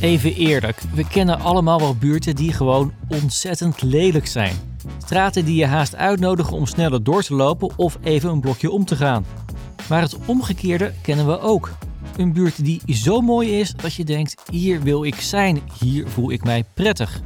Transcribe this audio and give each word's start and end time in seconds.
Even 0.00 0.34
eerlijk, 0.34 0.80
we 0.94 1.06
kennen 1.06 1.40
allemaal 1.40 1.78
wel 1.78 1.96
buurten 1.96 2.36
die 2.36 2.52
gewoon 2.52 2.92
ontzettend 3.08 3.82
lelijk 3.82 4.26
zijn. 4.26 4.56
Straten 4.98 5.44
die 5.44 5.56
je 5.56 5.66
haast 5.66 5.96
uitnodigen 5.96 6.56
om 6.56 6.66
sneller 6.66 7.02
door 7.02 7.22
te 7.22 7.34
lopen 7.34 7.70
of 7.76 7.98
even 8.02 8.30
een 8.30 8.40
blokje 8.40 8.70
om 8.70 8.84
te 8.84 8.96
gaan. 8.96 9.24
Maar 9.88 10.00
het 10.00 10.16
omgekeerde 10.26 10.92
kennen 11.02 11.26
we 11.26 11.40
ook. 11.40 11.70
Een 12.16 12.32
buurt 12.32 12.64
die 12.64 12.82
zo 12.86 13.20
mooi 13.20 13.58
is 13.58 13.74
dat 13.74 13.94
je 13.94 14.04
denkt: 14.04 14.42
hier 14.50 14.82
wil 14.82 15.04
ik 15.04 15.14
zijn, 15.14 15.60
hier 15.78 16.08
voel 16.08 16.30
ik 16.30 16.44
mij 16.44 16.64
prettig. 16.74 17.20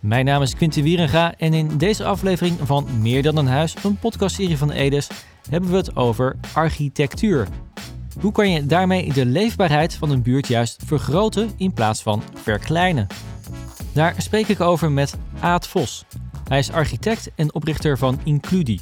Mijn 0.00 0.24
naam 0.24 0.42
is 0.42 0.54
Quinten 0.54 0.82
Wierenga 0.82 1.34
en 1.36 1.54
in 1.54 1.78
deze 1.78 2.04
aflevering 2.04 2.56
van 2.62 2.86
Meer 3.00 3.22
dan 3.22 3.36
een 3.36 3.46
huis, 3.46 3.74
een 3.82 3.98
podcastserie 3.98 4.58
van 4.58 4.70
Edes, 4.70 5.08
hebben 5.50 5.70
we 5.70 5.76
het 5.76 5.96
over 5.96 6.36
architectuur. 6.52 7.48
Hoe 8.20 8.32
kan 8.32 8.50
je 8.50 8.66
daarmee 8.66 9.12
de 9.12 9.26
leefbaarheid 9.26 9.94
van 9.94 10.10
een 10.10 10.22
buurt 10.22 10.46
juist 10.46 10.82
vergroten 10.86 11.50
in 11.56 11.72
plaats 11.72 12.02
van 12.02 12.22
verkleinen? 12.34 13.06
Daar 13.92 14.14
spreek 14.16 14.48
ik 14.48 14.60
over 14.60 14.92
met 14.92 15.14
Aad 15.40 15.68
Vos. 15.68 16.04
Hij 16.48 16.58
is 16.58 16.72
architect 16.72 17.30
en 17.34 17.54
oprichter 17.54 17.98
van 17.98 18.20
Includi, 18.24 18.80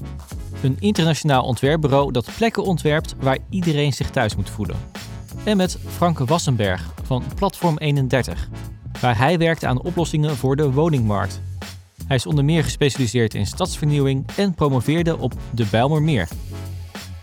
een 0.62 0.76
internationaal 0.78 1.44
ontwerpbureau 1.44 2.12
dat 2.12 2.30
plekken 2.36 2.64
ontwerpt 2.64 3.14
waar 3.20 3.38
iedereen 3.50 3.92
zich 3.92 4.10
thuis 4.10 4.36
moet 4.36 4.50
voelen. 4.50 4.76
En 5.44 5.56
met 5.56 5.78
Franke 5.86 6.24
Wassenberg 6.24 6.90
van 7.02 7.22
Platform 7.34 7.78
31, 7.78 8.48
waar 9.00 9.18
hij 9.18 9.38
werkt 9.38 9.64
aan 9.64 9.82
oplossingen 9.82 10.36
voor 10.36 10.56
de 10.56 10.72
woningmarkt. 10.72 11.40
Hij 12.06 12.16
is 12.16 12.26
onder 12.26 12.44
meer 12.44 12.64
gespecialiseerd 12.64 13.34
in 13.34 13.46
stadsvernieuwing 13.46 14.26
en 14.36 14.54
promoveerde 14.54 15.18
op 15.18 15.34
de 15.50 15.66
Bijlmermeer. 15.70 16.28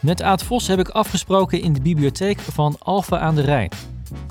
Met 0.03 0.21
Aad 0.21 0.43
Vos 0.43 0.67
heb 0.67 0.79
ik 0.79 0.89
afgesproken 0.89 1.61
in 1.61 1.73
de 1.73 1.81
bibliotheek 1.81 2.39
van 2.39 2.75
Alphen 2.79 3.19
aan 3.19 3.35
de 3.35 3.41
Rijn, 3.41 3.69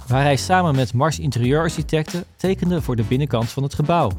waar 0.06 0.22
hij 0.22 0.36
samen 0.36 0.74
met 0.74 0.94
Mars 0.94 1.18
interieurarchitecten 1.18 2.24
tekende 2.36 2.82
voor 2.82 2.96
de 2.96 3.02
binnenkant 3.02 3.50
van 3.50 3.62
het 3.62 3.74
gebouw. 3.74 4.10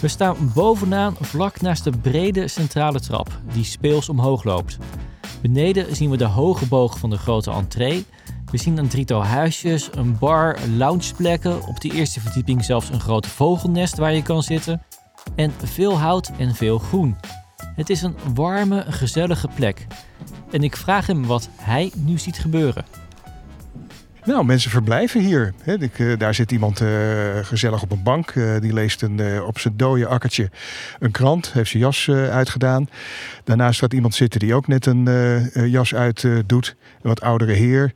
We 0.00 0.08
staan 0.08 0.36
bovenaan 0.54 1.16
vlak 1.20 1.60
naast 1.60 1.84
de 1.84 1.90
brede 1.90 2.48
centrale 2.48 3.00
trap 3.00 3.40
die 3.52 3.64
speels 3.64 4.08
omhoog 4.08 4.44
loopt. 4.44 4.78
Beneden 5.42 5.96
zien 5.96 6.10
we 6.10 6.16
de 6.16 6.24
hoge 6.24 6.66
boog 6.66 6.98
van 6.98 7.10
de 7.10 7.18
grote 7.18 7.50
entree. 7.50 8.04
We 8.50 8.56
zien 8.56 8.78
een 8.78 8.88
drietal 8.88 9.24
huisjes, 9.24 9.88
een 9.92 10.18
bar, 10.18 10.58
loungeplekken, 10.76 11.66
op 11.66 11.80
de 11.80 11.90
eerste 11.90 12.20
verdieping 12.20 12.64
zelfs 12.64 12.88
een 12.88 13.00
groot 13.00 13.26
vogelnest 13.26 13.96
waar 13.96 14.14
je 14.14 14.22
kan 14.22 14.42
zitten. 14.42 14.82
En 15.34 15.52
veel 15.64 15.98
hout 15.98 16.30
en 16.38 16.54
veel 16.54 16.78
groen. 16.78 17.16
Het 17.74 17.90
is 17.90 18.02
een 18.02 18.16
warme, 18.34 18.84
gezellige 18.88 19.48
plek. 19.54 19.86
En 20.50 20.62
ik 20.62 20.76
vraag 20.76 21.06
hem 21.06 21.26
wat 21.26 21.48
hij 21.56 21.92
nu 21.96 22.18
ziet 22.18 22.38
gebeuren. 22.38 22.84
Nou, 24.24 24.44
mensen 24.44 24.70
verblijven 24.70 25.20
hier. 25.20 25.54
Ik, 25.64 25.98
uh, 25.98 26.18
daar 26.18 26.34
zit 26.34 26.52
iemand 26.52 26.80
uh, 26.80 26.88
gezellig 27.42 27.82
op 27.82 27.90
een 27.90 28.02
bank. 28.02 28.34
Uh, 28.34 28.60
die 28.60 28.72
leest 28.72 29.02
een, 29.02 29.42
op 29.42 29.58
zijn 29.58 29.76
dode 29.76 30.06
akkertje 30.06 30.50
een 30.98 31.10
krant. 31.10 31.52
Heeft 31.52 31.70
zijn 31.70 31.82
jas 31.82 32.10
uitgedaan. 32.10 32.88
Daarnaast 33.44 33.78
gaat 33.78 33.92
iemand 33.92 34.14
zitten 34.14 34.40
die 34.40 34.54
ook 34.54 34.66
net 34.66 34.86
een 34.86 35.08
jas 35.70 35.94
uit 35.94 36.26
doet. 36.46 36.76
Een 37.02 37.08
wat 37.08 37.20
oudere 37.20 37.52
heer. 37.52 37.92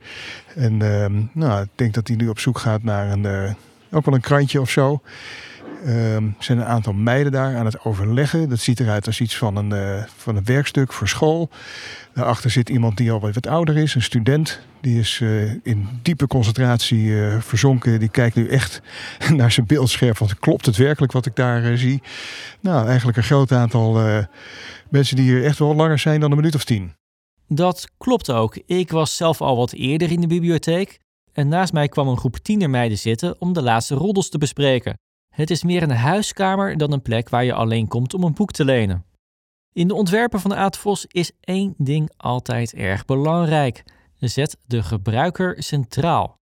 En 0.55 0.81
ehm, 0.81 1.21
nou, 1.33 1.63
ik 1.63 1.69
denk 1.75 1.93
dat 1.93 2.07
hij 2.07 2.17
nu 2.17 2.27
op 2.27 2.39
zoek 2.39 2.57
gaat 2.57 2.83
naar 2.83 3.11
een, 3.11 3.55
ook 3.91 4.05
wel 4.05 4.15
een 4.15 4.21
krantje 4.21 4.61
of 4.61 4.69
zo. 4.69 5.01
Ehm, 5.85 6.25
er 6.25 6.33
zijn 6.39 6.57
een 6.57 6.65
aantal 6.65 6.93
meiden 6.93 7.31
daar 7.31 7.55
aan 7.55 7.65
het 7.65 7.85
overleggen. 7.85 8.49
Dat 8.49 8.59
ziet 8.59 8.79
eruit 8.79 9.07
als 9.07 9.21
iets 9.21 9.37
van 9.37 9.55
een, 9.55 9.69
uh, 9.69 10.03
van 10.15 10.35
een 10.35 10.45
werkstuk 10.45 10.93
voor 10.93 11.07
school. 11.07 11.49
Daarachter 12.13 12.51
zit 12.51 12.69
iemand 12.69 12.97
die 12.97 13.11
al 13.11 13.19
wat 13.19 13.47
ouder 13.47 13.77
is, 13.77 13.95
een 13.95 14.01
student. 14.01 14.59
Die 14.81 14.99
is 14.99 15.19
uh, 15.19 15.51
in 15.63 15.87
diepe 16.01 16.27
concentratie 16.27 17.03
uh, 17.03 17.41
verzonken. 17.41 17.99
Die 17.99 18.09
kijkt 18.09 18.35
nu 18.35 18.47
echt 18.47 18.81
naar 19.35 19.51
zijn 19.51 19.65
beeldscherm. 19.65 20.13
Want 20.19 20.39
klopt 20.39 20.65
het 20.65 20.77
werkelijk 20.77 21.11
wat 21.11 21.25
ik 21.25 21.35
daar 21.35 21.77
zie? 21.77 22.01
Nou, 22.59 22.87
eigenlijk 22.87 23.17
een 23.17 23.23
groot 23.23 23.51
aantal 23.51 24.01
mensen 24.89 25.15
die 25.15 25.25
hier 25.25 25.43
echt 25.43 25.59
wel 25.59 25.75
langer 25.75 25.99
zijn 25.99 26.19
dan 26.19 26.31
een 26.31 26.37
minuut 26.37 26.55
of 26.55 26.63
tien. 26.63 26.93
Dat 27.47 27.87
klopt 27.97 28.31
ook. 28.31 28.55
Ik 28.65 28.91
was 28.91 29.15
zelf 29.15 29.41
al 29.41 29.57
wat 29.57 29.71
eerder 29.71 30.11
in 30.11 30.21
de 30.21 30.27
bibliotheek. 30.27 30.99
En 31.33 31.47
naast 31.47 31.73
mij 31.73 31.87
kwam 31.87 32.07
een 32.07 32.17
groep 32.17 32.37
tienermeiden 32.37 32.97
zitten 32.97 33.35
om 33.39 33.53
de 33.53 33.61
laatste 33.61 33.95
roddels 33.95 34.29
te 34.29 34.37
bespreken. 34.37 34.97
Het 35.33 35.49
is 35.49 35.63
meer 35.63 35.83
een 35.83 35.91
huiskamer 35.91 36.77
dan 36.77 36.91
een 36.91 37.01
plek 37.01 37.29
waar 37.29 37.43
je 37.43 37.53
alleen 37.53 37.87
komt 37.87 38.13
om 38.13 38.23
een 38.23 38.33
boek 38.33 38.51
te 38.51 38.65
lenen. 38.65 39.05
In 39.71 39.87
de 39.87 39.93
ontwerpen 39.93 40.39
van 40.39 40.55
Aad 40.55 40.77
Vos 40.77 41.05
is 41.05 41.31
één 41.39 41.73
ding 41.77 42.11
altijd 42.17 42.73
erg 42.73 43.05
belangrijk. 43.05 43.83
Zet 44.19 44.57
de 44.65 44.83
gebruiker 44.83 45.63
centraal. 45.63 46.35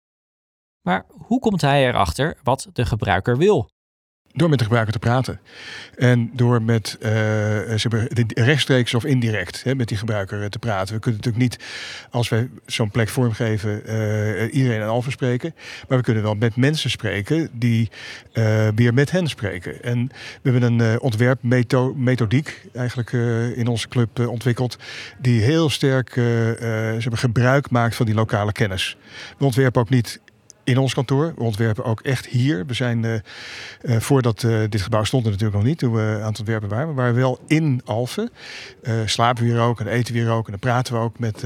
Maar 0.82 1.06
hoe 1.10 1.40
komt 1.40 1.62
hij 1.62 1.88
erachter 1.88 2.38
wat 2.44 2.70
de 2.74 2.86
gebruiker 2.86 3.38
wil? 3.38 3.70
Door 4.34 4.50
met 4.50 4.58
de 4.58 4.64
gebruiker 4.64 4.94
te 4.94 5.00
praten. 5.00 5.40
En 5.98 6.30
door 6.34 6.62
met 6.62 6.98
uh, 7.02 7.76
rechtstreeks 8.28 8.94
of 8.94 9.06
indirect 9.06 9.64
hè, 9.64 9.76
met 9.76 9.88
die 9.88 9.98
gebruiker 9.98 10.50
te 10.50 10.60
praten. 10.60 10.96
We 10.96 11.02
kunnen 11.02 11.22
natuurlijk 11.24 11.52
niet, 11.52 11.64
als 12.12 12.30
wij 12.30 12.50
zo'n 12.66 12.92
plek 12.92 13.10
vormgeven, 13.10 13.82
uh, 13.86 14.54
iedereen 14.54 14.82
aan 14.82 14.88
Alphen 14.90 15.12
spreken. 15.12 15.56
Maar 15.88 15.98
we 15.98 16.04
kunnen 16.04 16.24
wel 16.24 16.36
met 16.36 16.56
mensen 16.56 16.90
spreken 16.90 17.50
die 17.54 17.90
uh, 18.34 18.68
weer 18.76 18.94
met 18.94 19.12
hen 19.12 19.28
spreken. 19.28 19.84
En 19.84 20.08
we 20.42 20.52
hebben 20.52 20.80
een 20.80 21.00
ontwerpmethodiek 21.00 22.62
eigenlijk 22.74 23.12
in 23.56 23.68
onze 23.68 23.88
club 23.88 24.20
ontwikkeld. 24.20 24.78
Die 25.18 25.42
heel 25.42 25.70
sterk 25.70 26.20
gebruik 27.00 27.70
maakt 27.70 27.96
van 27.96 28.06
die 28.06 28.16
lokale 28.16 28.52
kennis. 28.52 28.98
We 29.38 29.46
ontwerpen 29.46 29.82
ook 29.82 29.90
niet 29.90 30.20
in 30.70 30.78
ons 30.78 30.94
kantoor. 30.94 31.34
We 31.36 31.44
ontwerpen 31.44 31.84
ook 31.84 32.02
echt 32.02 32.26
hier. 32.26 32.66
We 32.66 32.74
zijn, 32.74 33.04
uh, 33.04 33.14
uh, 33.82 34.00
voordat 34.00 34.44
uh, 34.44 34.60
dit 34.70 34.82
gebouw 34.82 35.04
stond 35.04 35.24
natuurlijk 35.24 35.54
nog 35.54 35.64
niet, 35.64 35.78
toen 35.78 35.94
we 35.94 36.18
aan 36.22 36.30
het 36.30 36.40
ontwerpen 36.40 36.70
waren. 36.70 36.96
Waren 36.96 37.16
wel 37.16 37.40
in 37.48 37.82
Alphen. 37.86 38.30
slapen 39.06 39.44
we 39.44 39.50
hier 39.50 39.60
ook 39.60 39.80
en 39.80 39.88
eten 39.88 40.14
we 40.14 40.20
hier 40.20 40.30
ook. 40.30 40.46
En 40.46 40.52
dan 40.52 40.60
praten 40.60 40.94
we 40.94 41.00
ook 41.00 41.20
met, 41.20 41.44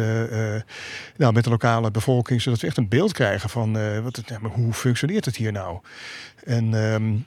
nou, 1.18 1.34
met 1.34 1.44
de 1.44 1.50
lokale 1.50 1.92
bevolking, 1.92 2.42
zodat 2.42 2.60
we 2.60 2.68
echt 2.68 2.78
een 2.78 2.88
beeld 2.88 3.14
krijgen 3.14 3.50
van 3.50 4.02
wat 4.04 4.16
het, 4.16 4.32
hoe 4.42 4.74
functioneert 4.74 5.26
het 5.26 5.36
hier 5.36 5.52
nou. 5.52 5.80
En... 6.44 6.74
Um, 6.74 7.26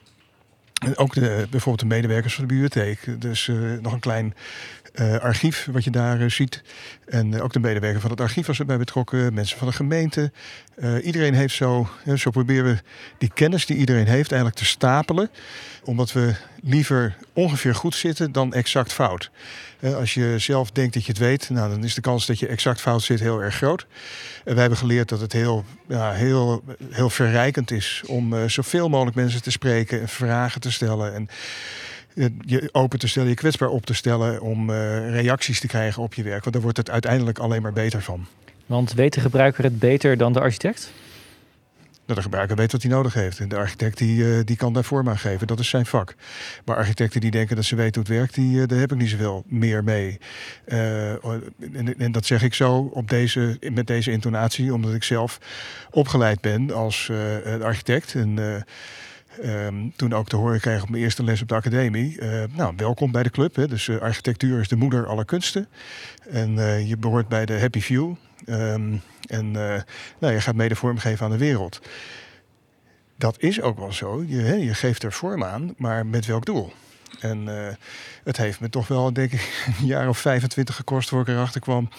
en 0.85 0.97
ook 0.97 1.13
de, 1.13 1.47
bijvoorbeeld 1.49 1.79
de 1.79 1.95
medewerkers 1.95 2.33
van 2.35 2.47
de 2.47 2.53
bibliotheek. 2.53 3.21
Dus 3.21 3.47
uh, 3.47 3.79
nog 3.81 3.93
een 3.93 3.99
klein 3.99 4.33
uh, 4.95 5.17
archief 5.17 5.67
wat 5.71 5.83
je 5.83 5.89
daar 5.89 6.21
uh, 6.21 6.29
ziet. 6.29 6.61
En 7.05 7.41
ook 7.41 7.53
de 7.53 7.59
medewerker 7.59 8.01
van 8.01 8.09
het 8.09 8.21
archief 8.21 8.47
was 8.47 8.59
erbij 8.59 8.77
betrokken. 8.77 9.33
Mensen 9.33 9.57
van 9.57 9.67
de 9.67 9.73
gemeente. 9.73 10.31
iedereen 11.03 11.33
heeft 11.33 11.55
zo, 11.55 11.89
zo 12.15 12.31
proberen 12.31 12.65
we 12.65 12.81
die 13.17 13.31
kennis 13.33 13.65
die 13.65 13.77
iedereen 13.77 14.07
heeft 14.07 14.31
eigenlijk 14.31 14.61
te 14.61 14.65
stapelen. 14.65 15.29
Omdat 15.83 16.11
we 16.11 16.35
liever 16.63 17.15
ongeveer 17.33 17.75
goed 17.75 17.95
zitten 17.95 18.31
dan 18.31 18.53
exact 18.53 18.93
fout. 18.93 19.29
als 19.81 20.13
je 20.13 20.35
zelf 20.37 20.71
denkt 20.71 20.93
dat 20.93 21.05
je 21.05 21.11
het 21.11 21.21
weet, 21.21 21.49
nou, 21.49 21.69
dan 21.69 21.83
is 21.83 21.93
de 21.93 22.01
kans 22.01 22.25
dat 22.25 22.39
je 22.39 22.47
exact 22.47 22.81
fout 22.81 23.01
zit 23.01 23.19
heel 23.19 23.41
erg 23.41 23.55
groot. 23.55 23.85
En 24.43 24.51
wij 24.53 24.61
hebben 24.61 24.77
geleerd 24.77 25.09
dat 25.09 25.19
het 25.19 25.33
heel, 25.33 25.65
ja, 25.87 26.11
heel, 26.11 26.63
heel 26.89 27.09
verrijkend 27.09 27.71
is 27.71 28.03
om 28.07 28.49
zoveel 28.49 28.89
mogelijk 28.89 29.15
mensen 29.15 29.41
te 29.41 29.51
spreken 29.51 30.01
en 30.01 30.07
vragen 30.07 30.61
te 30.61 30.71
stellen. 30.71 31.13
En 31.13 31.29
je 32.45 32.69
open 32.71 32.99
te 32.99 33.07
stellen, 33.07 33.29
je 33.29 33.35
kwetsbaar 33.35 33.69
op 33.69 33.85
te 33.85 33.93
stellen 33.93 34.41
om 34.41 34.71
reacties 34.71 35.59
te 35.59 35.67
krijgen 35.67 36.03
op 36.03 36.13
je 36.13 36.23
werk. 36.23 36.41
Want 36.41 36.53
daar 36.53 36.63
wordt 36.63 36.77
het 36.77 36.89
uiteindelijk 36.89 37.39
alleen 37.39 37.61
maar 37.61 37.73
beter 37.73 38.01
van. 38.01 38.27
Want 38.65 38.93
weet 38.93 39.13
de 39.13 39.21
gebruiker 39.21 39.63
het 39.63 39.79
beter 39.79 40.17
dan 40.17 40.33
de 40.33 40.39
architect? 40.39 40.91
Dat 42.07 42.15
de 42.15 42.21
gebruiker 42.21 42.55
weet 42.55 42.71
wat 42.71 42.81
hij 42.81 42.91
nodig 42.91 43.13
heeft. 43.13 43.39
En 43.39 43.49
de 43.49 43.55
architect 43.55 43.97
die, 43.97 44.17
uh, 44.17 44.39
die 44.45 44.55
kan 44.55 44.73
daar 44.73 44.83
vorm 44.83 45.09
aan 45.09 45.17
geven. 45.17 45.47
Dat 45.47 45.59
is 45.59 45.69
zijn 45.69 45.85
vak. 45.85 46.15
Maar 46.65 46.75
architecten 46.75 47.21
die 47.21 47.31
denken 47.31 47.55
dat 47.55 47.65
ze 47.65 47.75
weten 47.75 48.01
hoe 48.01 48.09
het 48.09 48.19
werkt, 48.19 48.35
die, 48.35 48.55
uh, 48.55 48.67
daar 48.67 48.79
heb 48.79 48.91
ik 48.91 48.97
niet 48.97 49.09
zoveel 49.09 49.43
meer 49.47 49.83
mee. 49.83 50.19
En, 50.65 51.97
en, 51.97 52.11
dat 52.11 52.25
zeg 52.25 52.43
ik 52.43 52.53
zo 52.53 52.89
op 52.93 53.09
deze, 53.09 53.59
met 53.73 53.87
deze 53.87 54.11
intonatie, 54.11 54.73
omdat 54.73 54.93
ik 54.93 55.03
zelf 55.03 55.39
opgeleid 55.91 56.41
ben 56.41 56.71
als 56.71 57.11
architect. 57.61 58.15
En 58.15 58.63
Um, 59.43 59.93
toen 59.95 60.13
ook 60.13 60.27
te 60.27 60.35
horen 60.35 60.59
kreeg 60.59 60.81
op 60.81 60.89
mijn 60.89 61.03
eerste 61.03 61.23
les 61.23 61.41
op 61.41 61.47
de 61.47 61.55
academie. 61.55 62.21
Uh, 62.21 62.43
nou, 62.53 62.73
welkom 62.77 63.11
bij 63.11 63.23
de 63.23 63.29
club. 63.29 63.55
Hè. 63.55 63.67
Dus 63.67 63.87
uh, 63.87 63.97
architectuur 63.97 64.59
is 64.59 64.67
de 64.67 64.75
moeder 64.75 65.07
aller 65.07 65.25
kunsten. 65.25 65.67
En 66.29 66.53
uh, 66.55 66.87
je 66.87 66.97
behoort 66.97 67.27
bij 67.27 67.45
de 67.45 67.59
Happy 67.59 67.81
Few. 67.81 68.13
Um, 68.45 69.01
en 69.27 69.51
nou, 69.51 70.33
je 70.33 70.41
gaat 70.41 70.55
mede 70.55 70.75
vormgeven 70.75 71.25
aan 71.25 71.31
de 71.31 71.37
wereld. 71.37 71.81
Dat 73.15 73.35
is 73.39 73.61
ook 73.61 73.77
wel 73.77 73.93
zo. 73.93 74.23
Je, 74.27 74.37
hè, 74.37 74.53
je 74.53 74.73
geeft 74.73 75.03
er 75.03 75.13
vorm 75.13 75.43
aan, 75.43 75.73
maar 75.77 76.05
met 76.05 76.25
welk 76.25 76.45
doel? 76.45 76.73
En 77.19 77.47
het 78.23 78.37
heeft 78.37 78.59
me 78.59 78.69
toch 78.69 78.87
wel, 78.87 79.13
denk 79.13 79.31
ik, 79.31 79.63
een 79.79 79.85
jaar 79.85 80.09
of 80.09 80.17
25 80.17 80.75
gekost 80.75 81.09
voor 81.09 81.21
ik 81.21 81.27
erachter 81.27 81.61
kwam 81.61 81.89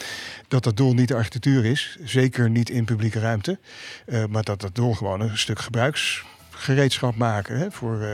dat 0.48 0.64
dat 0.64 0.76
doel 0.76 0.94
niet 0.94 1.08
de 1.08 1.14
architectuur 1.14 1.64
is. 1.64 1.98
Zeker 2.04 2.50
niet 2.50 2.70
in 2.70 2.84
publieke 2.84 3.20
ruimte. 3.20 3.58
maar 4.30 4.42
dat 4.42 4.60
dat 4.60 4.74
doel 4.74 4.94
gewoon 4.94 5.20
een 5.20 5.38
stuk 5.38 5.58
gebruiks 5.58 6.24
gereedschap 6.58 7.16
maken. 7.16 7.58
Hè, 7.58 7.70
voor 7.70 8.00
uh, 8.00 8.08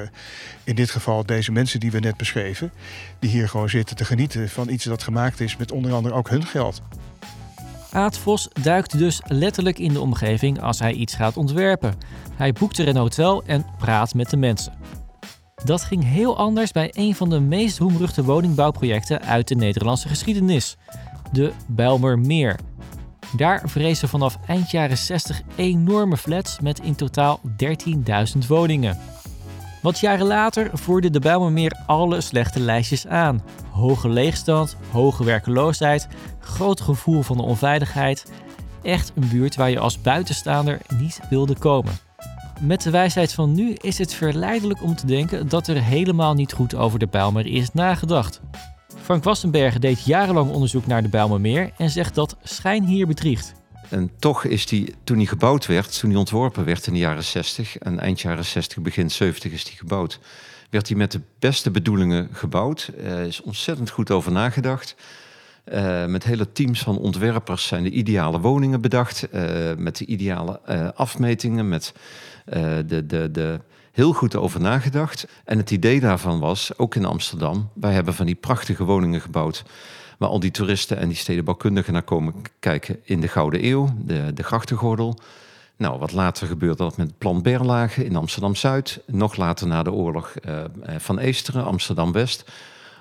in 0.65 0.75
dit 0.75 0.91
geval 0.91 1.27
deze 1.27 1.53
mensen 1.53 1.81
die 1.81 1.91
we 1.91 1.99
net 1.99 2.17
beschreven. 2.17 2.73
Die 3.19 3.31
hier 3.31 3.49
gewoon 3.49 3.69
zitten 3.69 3.97
te 3.97 4.05
genieten 4.05 4.49
van 4.49 4.69
iets 4.69 4.85
dat 4.85 5.03
gemaakt 5.03 5.41
is 5.41 5.57
met 5.57 5.73
onder 5.73 5.93
andere 5.93 6.15
ook 6.15 6.29
hun 6.29 6.47
geld. 6.47 6.83
Aad 7.93 8.19
Vos 8.19 8.49
duikt 8.63 8.99
dus 8.99 9.21
letterlijk 9.27 9.79
in 9.79 9.93
de 9.93 10.01
omgeving 10.01 10.61
als 10.61 10.79
hij 10.79 10.93
iets 10.93 11.15
gaat 11.15 11.37
ontwerpen. 11.37 11.95
Hij 12.37 12.53
boekt 12.53 12.79
er 12.79 12.89
een 12.89 12.97
hotel 12.97 13.43
en 13.47 13.67
praat 13.79 14.15
met 14.15 14.31
de 14.31 14.37
mensen. 14.37 14.73
Dat 15.65 15.83
ging 15.83 16.05
heel 16.05 16.37
anders 16.37 16.73
bij 16.73 16.91
een 16.93 17.15
van 17.15 17.31
de 17.31 17.41
meest 17.41 17.79
roemruchte 17.79 18.25
woningbouwprojecten 18.25 19.23
uit 19.23 19.49
de 19.49 19.55
Nederlandse 19.55 20.09
geschiedenis, 20.09 20.77
de 21.33 21.53
Bijlmermeer. 21.67 22.57
Daar 23.37 23.63
vrezen 23.65 24.09
vanaf 24.09 24.39
eind 24.47 24.71
jaren 24.71 24.99
60 24.99 25.43
enorme 25.57 26.17
flats 26.17 26.61
met 26.61 26.81
in 26.81 26.95
totaal 26.95 27.41
13.000 27.47 28.47
woningen. 28.49 28.99
Wat 29.83 30.01
jaren 30.01 30.27
later 30.27 30.71
voerde 30.73 31.11
de 31.11 31.21
Bijlmermeer 31.21 31.83
alle 31.87 32.21
slechte 32.21 32.61
lijstjes 32.61 33.07
aan. 33.07 33.43
Hoge 33.71 34.09
leegstand, 34.09 34.77
hoge 34.91 35.25
werkeloosheid, 35.25 36.09
groot 36.41 36.81
gevoel 36.81 37.23
van 37.23 37.37
de 37.37 37.43
onveiligheid. 37.43 38.33
Echt 38.83 39.13
een 39.15 39.29
buurt 39.29 39.57
waar 39.57 39.71
je 39.71 39.79
als 39.79 40.01
buitenstaander 40.01 40.81
niet 40.99 41.21
wilde 41.31 41.59
komen. 41.59 41.93
Met 42.61 42.83
de 42.83 42.91
wijsheid 42.91 43.33
van 43.33 43.55
nu 43.55 43.73
is 43.73 43.99
het 43.99 44.15
verleidelijk 44.15 44.83
om 44.83 44.97
te 44.97 45.07
denken 45.07 45.49
dat 45.49 45.67
er 45.67 45.83
helemaal 45.83 46.35
niet 46.35 46.53
goed 46.53 46.75
over 46.75 46.99
de 46.99 47.07
Bijlmer 47.07 47.47
is 47.47 47.73
nagedacht. 47.73 48.41
Frank 49.05 49.25
Wassenberg 49.25 49.79
deed 49.79 50.05
jarenlang 50.05 50.51
onderzoek 50.51 50.87
naar 50.87 51.03
de 51.03 51.09
Bijlmermeer 51.09 51.71
en 51.77 51.91
zegt 51.91 52.15
dat 52.15 52.37
schijn 52.43 52.85
hier 52.85 53.07
bedriegt. 53.07 53.55
En 53.89 54.11
toch 54.19 54.45
is 54.45 54.67
die, 54.67 54.95
toen 55.05 55.19
die 55.19 55.27
gebouwd 55.27 55.67
werd, 55.67 55.99
toen 55.99 56.11
die 56.11 56.19
ontworpen 56.19 56.65
werd 56.65 56.87
in 56.87 56.93
de 56.93 56.99
jaren 56.99 57.25
60 57.25 57.79
en 57.79 57.99
eind 57.99 58.21
jaren 58.21 58.45
60, 58.45 58.83
begin 58.83 59.11
70 59.11 59.53
is 59.53 59.65
die 59.65 59.77
gebouwd, 59.77 60.21
werd 60.71 60.87
die 60.87 60.97
met 60.97 61.13
de 61.13 61.21
beste 61.39 61.71
bedoelingen 61.71 62.29
gebouwd. 62.33 62.91
Er 63.05 63.27
is 63.27 63.43
ontzettend 63.43 63.91
goed 63.91 64.11
over 64.11 64.33
nagedacht. 64.33 64.97
Uh, 65.73 66.07
met 66.07 66.25
hele 66.25 66.53
teams 66.53 66.83
van 66.83 66.99
ontwerpers 66.99 67.67
zijn 67.67 67.83
de 67.83 67.91
ideale 67.91 68.41
woningen 68.41 68.81
bedacht. 68.81 69.29
Uh, 69.35 69.75
met 69.77 69.97
de 69.97 70.07
ideale 70.07 70.61
uh, 70.69 70.89
afmetingen, 70.95 71.69
met 71.69 71.93
de, 72.87 73.05
de, 73.07 73.31
de, 73.31 73.61
heel 73.95 74.13
goed 74.13 74.37
over 74.37 74.61
nagedacht. 74.61 75.27
En 75.45 75.59
het 75.59 75.71
idee 75.71 76.01
daarvan 76.01 76.41
was, 76.41 76.79
ook 76.79 76.95
in 76.95 77.05
Amsterdam, 77.05 77.71
wij 77.75 77.93
hebben 77.93 78.15
van 78.15 78.27
die 78.27 78.35
prachtige 78.35 78.85
woningen 78.85 79.21
gebouwd. 79.21 79.65
Waar 80.19 80.29
al 80.29 80.41
die 80.41 80.51
toeristen 80.51 80.97
en 80.97 81.09
die 81.09 81.17
stedenbouwkundigen 81.17 81.93
naar 81.93 82.03
komen 82.03 82.35
kijken 82.59 83.01
in 83.03 83.21
de 83.21 83.29
Gouden 83.29 83.67
Eeuw, 83.67 83.89
de, 83.99 84.33
de 84.33 84.43
grachtengordel. 84.43 85.19
Nou, 85.77 85.99
wat 85.99 86.13
later 86.13 86.47
gebeurde 86.47 86.77
dat 86.77 86.97
met 86.97 87.19
plan 87.19 87.43
Berlage 87.43 88.05
in 88.05 88.17
Amsterdam-Zuid. 88.17 89.01
Nog 89.07 89.37
later 89.37 89.67
na 89.67 89.83
de 89.83 89.93
oorlog 89.93 90.35
van 90.99 91.19
Eesteren, 91.19 91.65
Amsterdam-West. 91.65 92.51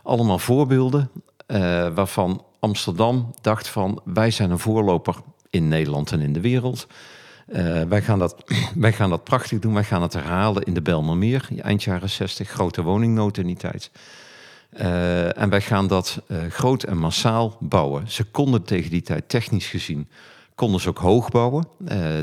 Allemaal 0.03 0.39
voorbeelden 0.39 1.09
waarvan 1.93 2.43
Amsterdam 2.59 3.33
dacht 3.41 3.67
van 3.67 4.01
wij 4.03 4.31
zijn 4.31 4.51
een 4.51 4.59
voorloper 4.59 5.15
in 5.49 5.67
Nederland 5.67 6.11
en 6.11 6.21
in 6.21 6.33
de 6.33 6.41
wereld. 6.41 6.87
Uh, 7.47 7.81
wij, 7.81 8.01
gaan 8.01 8.19
dat, 8.19 8.35
wij 8.75 8.93
gaan 8.93 9.09
dat 9.09 9.23
prachtig 9.23 9.59
doen. 9.59 9.73
Wij 9.73 9.83
gaan 9.83 10.01
het 10.01 10.13
herhalen 10.13 10.63
in 10.63 10.73
de 10.73 10.81
Belmermeer, 10.81 11.47
eind 11.61 11.83
jaren 11.83 12.09
60, 12.09 12.49
grote 12.49 12.81
woningnood 12.81 13.37
in 13.37 13.45
die 13.45 13.55
tijd. 13.55 13.91
Uh, 14.79 15.37
en 15.37 15.49
wij 15.49 15.61
gaan 15.61 15.87
dat 15.87 16.21
uh, 16.27 16.37
groot 16.49 16.83
en 16.83 16.97
massaal 16.97 17.57
bouwen. 17.59 18.11
Ze 18.11 18.23
konden 18.23 18.63
tegen 18.63 18.89
die 18.89 19.01
tijd 19.01 19.29
technisch 19.29 19.67
gezien, 19.67 20.09
konden 20.55 20.81
ze 20.81 20.89
ook 20.89 20.97
hoog 20.97 21.29
bouwen. 21.29 21.67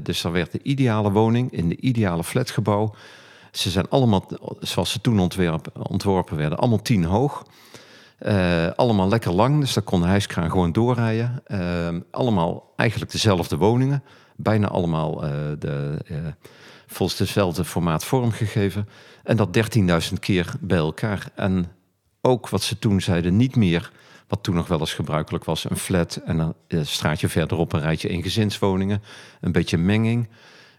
dus 0.03 0.25
er 0.25 0.33
werd 0.33 0.53
de 0.53 0.61
ideale 0.63 1.11
woning 1.11 1.53
in 1.53 1.69
de 1.69 1.77
ideale 1.77 2.25
flatgebouw. 2.25 2.95
Ze 3.51 3.71
zijn 3.71 3.89
allemaal, 3.89 4.27
zoals 4.61 4.91
ze 4.91 5.01
toen 5.01 5.31
ontworpen 5.83 6.37
werden, 6.37 6.59
allemaal 6.59 6.83
tien 6.83 7.05
hoog. 7.05 7.47
Allemaal 8.77 9.09
lekker 9.09 9.33
lang, 9.33 9.61
dus 9.61 9.73
daar 9.73 9.85
kon 9.85 10.01
de 10.01 10.07
hijskraan 10.07 10.51
gewoon 10.51 10.73
doorrijden. 10.73 11.43
Allemaal 12.11 12.73
eigenlijk 12.77 13.13
dezelfde 13.13 13.57
woningen. 13.57 14.03
Bijna 14.43 14.69
allemaal 14.69 15.25
uh, 15.25 15.31
de, 15.59 15.99
volgens 16.87 17.19
dezelfde 17.19 17.65
formaat 17.65 18.05
vormgegeven. 18.05 18.89
En 19.23 19.37
dat 19.37 19.79
13.000 20.11 20.19
keer 20.21 20.55
bij 20.61 20.79
elkaar. 20.79 21.31
En 21.35 21.67
ook 22.21 22.49
wat 22.49 22.63
ze 22.63 22.79
toen 22.79 23.01
zeiden, 23.01 23.37
niet 23.37 23.57
meer 23.57 23.93
wat 24.29 24.43
toen 24.43 24.55
nog 24.55 24.69
wel 24.69 24.81
eens 24.81 24.95
gebruikelijk 24.95 25.45
was, 25.45 25.71
een 25.71 25.77
flat 25.77 26.21
en 26.25 26.55
een 26.69 26.87
straatje 26.87 27.29
verderop 27.29 27.73
een 27.73 27.81
rijtje 27.81 28.09
in 28.09 28.23
gezinswoningen. 28.23 29.03
Een 29.41 29.53
beetje 29.53 29.79
menging. 29.79 30.29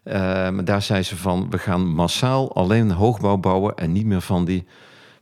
Ehm, 0.03 0.63
daar 0.63 0.81
zei 0.81 1.03
ze 1.03 1.17
van, 1.17 1.49
we 1.49 1.57
gaan 1.57 1.87
massaal 1.87 2.55
alleen 2.55 2.91
hoogbouw 2.91 3.37
bouwen 3.37 3.75
en 3.75 3.91
niet 3.91 4.05
meer 4.05 4.21
van 4.21 4.45
die 4.45 4.65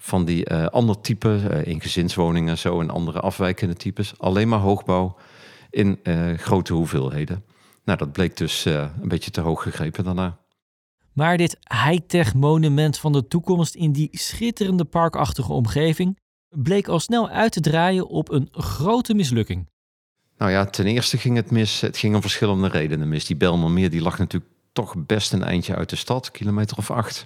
van 0.01 0.25
die 0.25 0.49
ander 0.53 1.01
type, 1.01 1.61
in 1.63 1.81
gezinswoningen 1.81 2.57
zo 2.57 2.81
en 2.81 2.89
andere 2.89 3.19
afwijkende 3.19 3.73
types. 3.73 4.13
Alleen 4.17 4.47
maar 4.47 4.59
hoogbouw 4.59 5.15
in 5.69 5.99
grote 6.37 6.73
hoeveelheden. 6.73 7.43
Nou, 7.89 8.01
dat 8.01 8.11
bleek 8.11 8.37
dus 8.37 8.65
een 8.65 9.07
beetje 9.07 9.31
te 9.31 9.41
hoog 9.41 9.63
gegrepen 9.63 10.03
daarna. 10.03 10.37
Maar 11.13 11.37
dit 11.37 11.57
high-tech 11.85 12.33
monument 12.33 12.97
van 12.97 13.11
de 13.11 13.27
toekomst 13.27 13.75
in 13.75 13.91
die 13.91 14.09
schitterende 14.11 14.85
parkachtige 14.85 15.53
omgeving 15.53 16.19
bleek 16.49 16.87
al 16.87 16.99
snel 16.99 17.29
uit 17.29 17.51
te 17.51 17.61
draaien 17.61 18.07
op 18.07 18.31
een 18.31 18.47
grote 18.51 19.13
mislukking. 19.13 19.67
Nou 20.37 20.51
ja, 20.51 20.65
ten 20.65 20.85
eerste 20.85 21.17
ging 21.17 21.35
het 21.35 21.51
mis. 21.51 21.81
Het 21.81 21.97
ging 21.97 22.15
om 22.15 22.21
verschillende 22.21 22.67
redenen 22.67 23.09
mis. 23.09 23.25
Die 23.25 23.35
Belmermeer 23.35 23.89
die 23.89 24.01
lag 24.01 24.17
natuurlijk 24.17 24.51
toch 24.71 24.95
best 25.05 25.33
een 25.33 25.43
eindje 25.43 25.75
uit 25.75 25.89
de 25.89 25.95
stad, 25.95 26.31
kilometer 26.31 26.77
of 26.77 26.91
acht. 26.91 27.23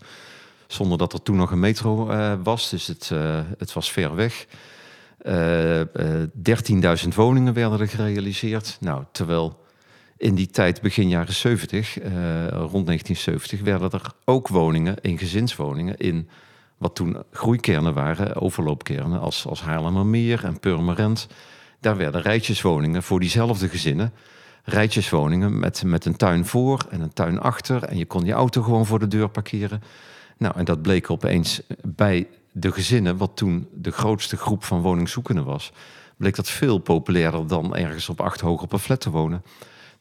Zonder 0.68 0.98
dat 0.98 1.14
er 1.14 1.22
toen 1.22 1.36
nog 1.36 1.52
een 1.52 1.60
metro 1.60 2.12
uh, 2.12 2.34
was. 2.44 2.70
Dus 2.70 2.88
het, 2.88 3.10
uh, 3.14 3.40
het 3.58 3.74
was 3.74 3.92
ver 3.92 4.16
weg. 4.16 4.46
Uh, 5.26 5.82
eh, 5.82 6.30
13.000 7.04 7.08
woningen 7.16 7.54
werden 7.54 7.80
er 7.80 7.88
gerealiseerd. 7.88 8.78
Nou, 8.80 9.04
terwijl 9.12 9.63
in 10.24 10.36
die 10.36 10.48
tijd, 10.48 10.82
begin 10.82 11.10
jaren 11.10 11.34
70, 11.34 11.94
rond 12.50 12.86
1970, 12.86 13.62
werden 13.62 13.92
er 13.92 14.12
ook 14.26 14.48
woningen 14.48 14.96
in 15.02 15.18
gezinswoningen 15.18 15.98
in 15.98 16.30
wat 16.78 16.96
toen 16.96 17.18
groeikernen 17.32 17.94
waren, 17.94 18.36
overloopkernen 18.36 19.20
als, 19.20 19.46
als 19.46 19.62
Haarlemmermeer 19.62 20.44
en 20.44 20.60
Purmerend. 20.60 21.28
Daar 21.80 21.98
werden 21.98 22.22
rijtjeswoningen 22.22 23.04
voor 23.04 23.20
diezelfde 23.20 23.70
gezinnen. 23.70 24.14
Rijtjeswoningen 24.64 25.60
met, 25.60 25.84
met 25.84 26.06
een 26.06 26.16
tuin 26.16 26.46
voor 26.46 26.86
en 26.90 27.02
een 27.02 27.14
tuin 27.14 27.40
achter. 27.40 27.84
En 27.84 27.98
je 27.98 28.06
kon 28.06 28.26
je 28.26 28.34
auto 28.34 28.62
gewoon 28.62 28.86
voor 28.86 29.00
de 29.00 29.08
deur 29.08 29.30
parkeren. 29.30 29.84
Nou, 30.38 30.58
en 30.58 30.66
dat 30.66 30.82
bleek 30.82 31.10
opeens 31.10 31.62
bij 31.82 32.28
de 32.52 32.72
gezinnen, 32.72 33.18
wat 33.18 33.32
toen 33.36 33.68
de 33.74 33.92
grootste 33.92 34.38
groep 34.38 34.64
van 34.64 34.82
woningzoekenden 34.82 35.46
was, 35.46 35.72
bleek 36.18 36.36
dat 36.36 36.50
veel 36.50 36.78
populairder 36.78 37.48
dan 37.48 37.76
ergens 37.76 38.10
op 38.10 38.22
acht 38.22 38.40
hoog 38.42 38.62
op 38.62 38.74
een 38.74 38.80
flat 38.80 39.02
te 39.02 39.10
wonen. 39.10 39.44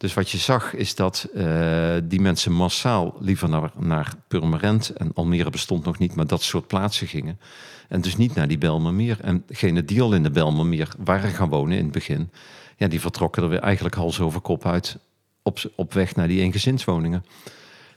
Dus 0.03 0.15
wat 0.15 0.31
je 0.31 0.39
zag 0.39 0.75
is 0.75 0.95
dat 0.95 1.29
uh, 1.35 1.95
die 2.05 2.21
mensen 2.21 2.53
massaal 2.53 3.17
liever 3.21 3.49
naar, 3.49 3.71
naar 3.79 4.15
Purmerend 4.29 4.91
en 4.91 5.11
Almere 5.15 5.51
bestond 5.51 5.85
nog 5.85 5.99
niet, 5.99 6.15
maar 6.15 6.27
dat 6.27 6.43
soort 6.43 6.67
plaatsen 6.67 7.07
gingen. 7.07 7.41
En 7.89 8.01
dus 8.01 8.17
niet 8.17 8.35
naar 8.35 8.49
die 8.49 8.59
Belmermeer. 8.59 9.21
En 9.21 9.43
degene 9.47 9.85
die 9.85 10.03
al 10.03 10.15
in 10.15 10.23
de 10.23 10.31
Belmermeer 10.31 10.89
waren 10.99 11.31
gaan 11.31 11.49
wonen 11.49 11.77
in 11.77 11.83
het 11.83 11.93
begin, 11.93 12.31
ja, 12.77 12.89
die 12.89 13.01
vertrokken 13.01 13.43
er 13.43 13.49
weer 13.49 13.59
eigenlijk 13.59 13.95
hals 13.95 14.21
over 14.21 14.41
kop 14.41 14.67
uit 14.67 14.99
op, 15.43 15.59
op 15.77 15.93
weg 15.93 16.15
naar 16.17 16.29
die 16.29 16.41
eengezinswoningen. 16.41 17.25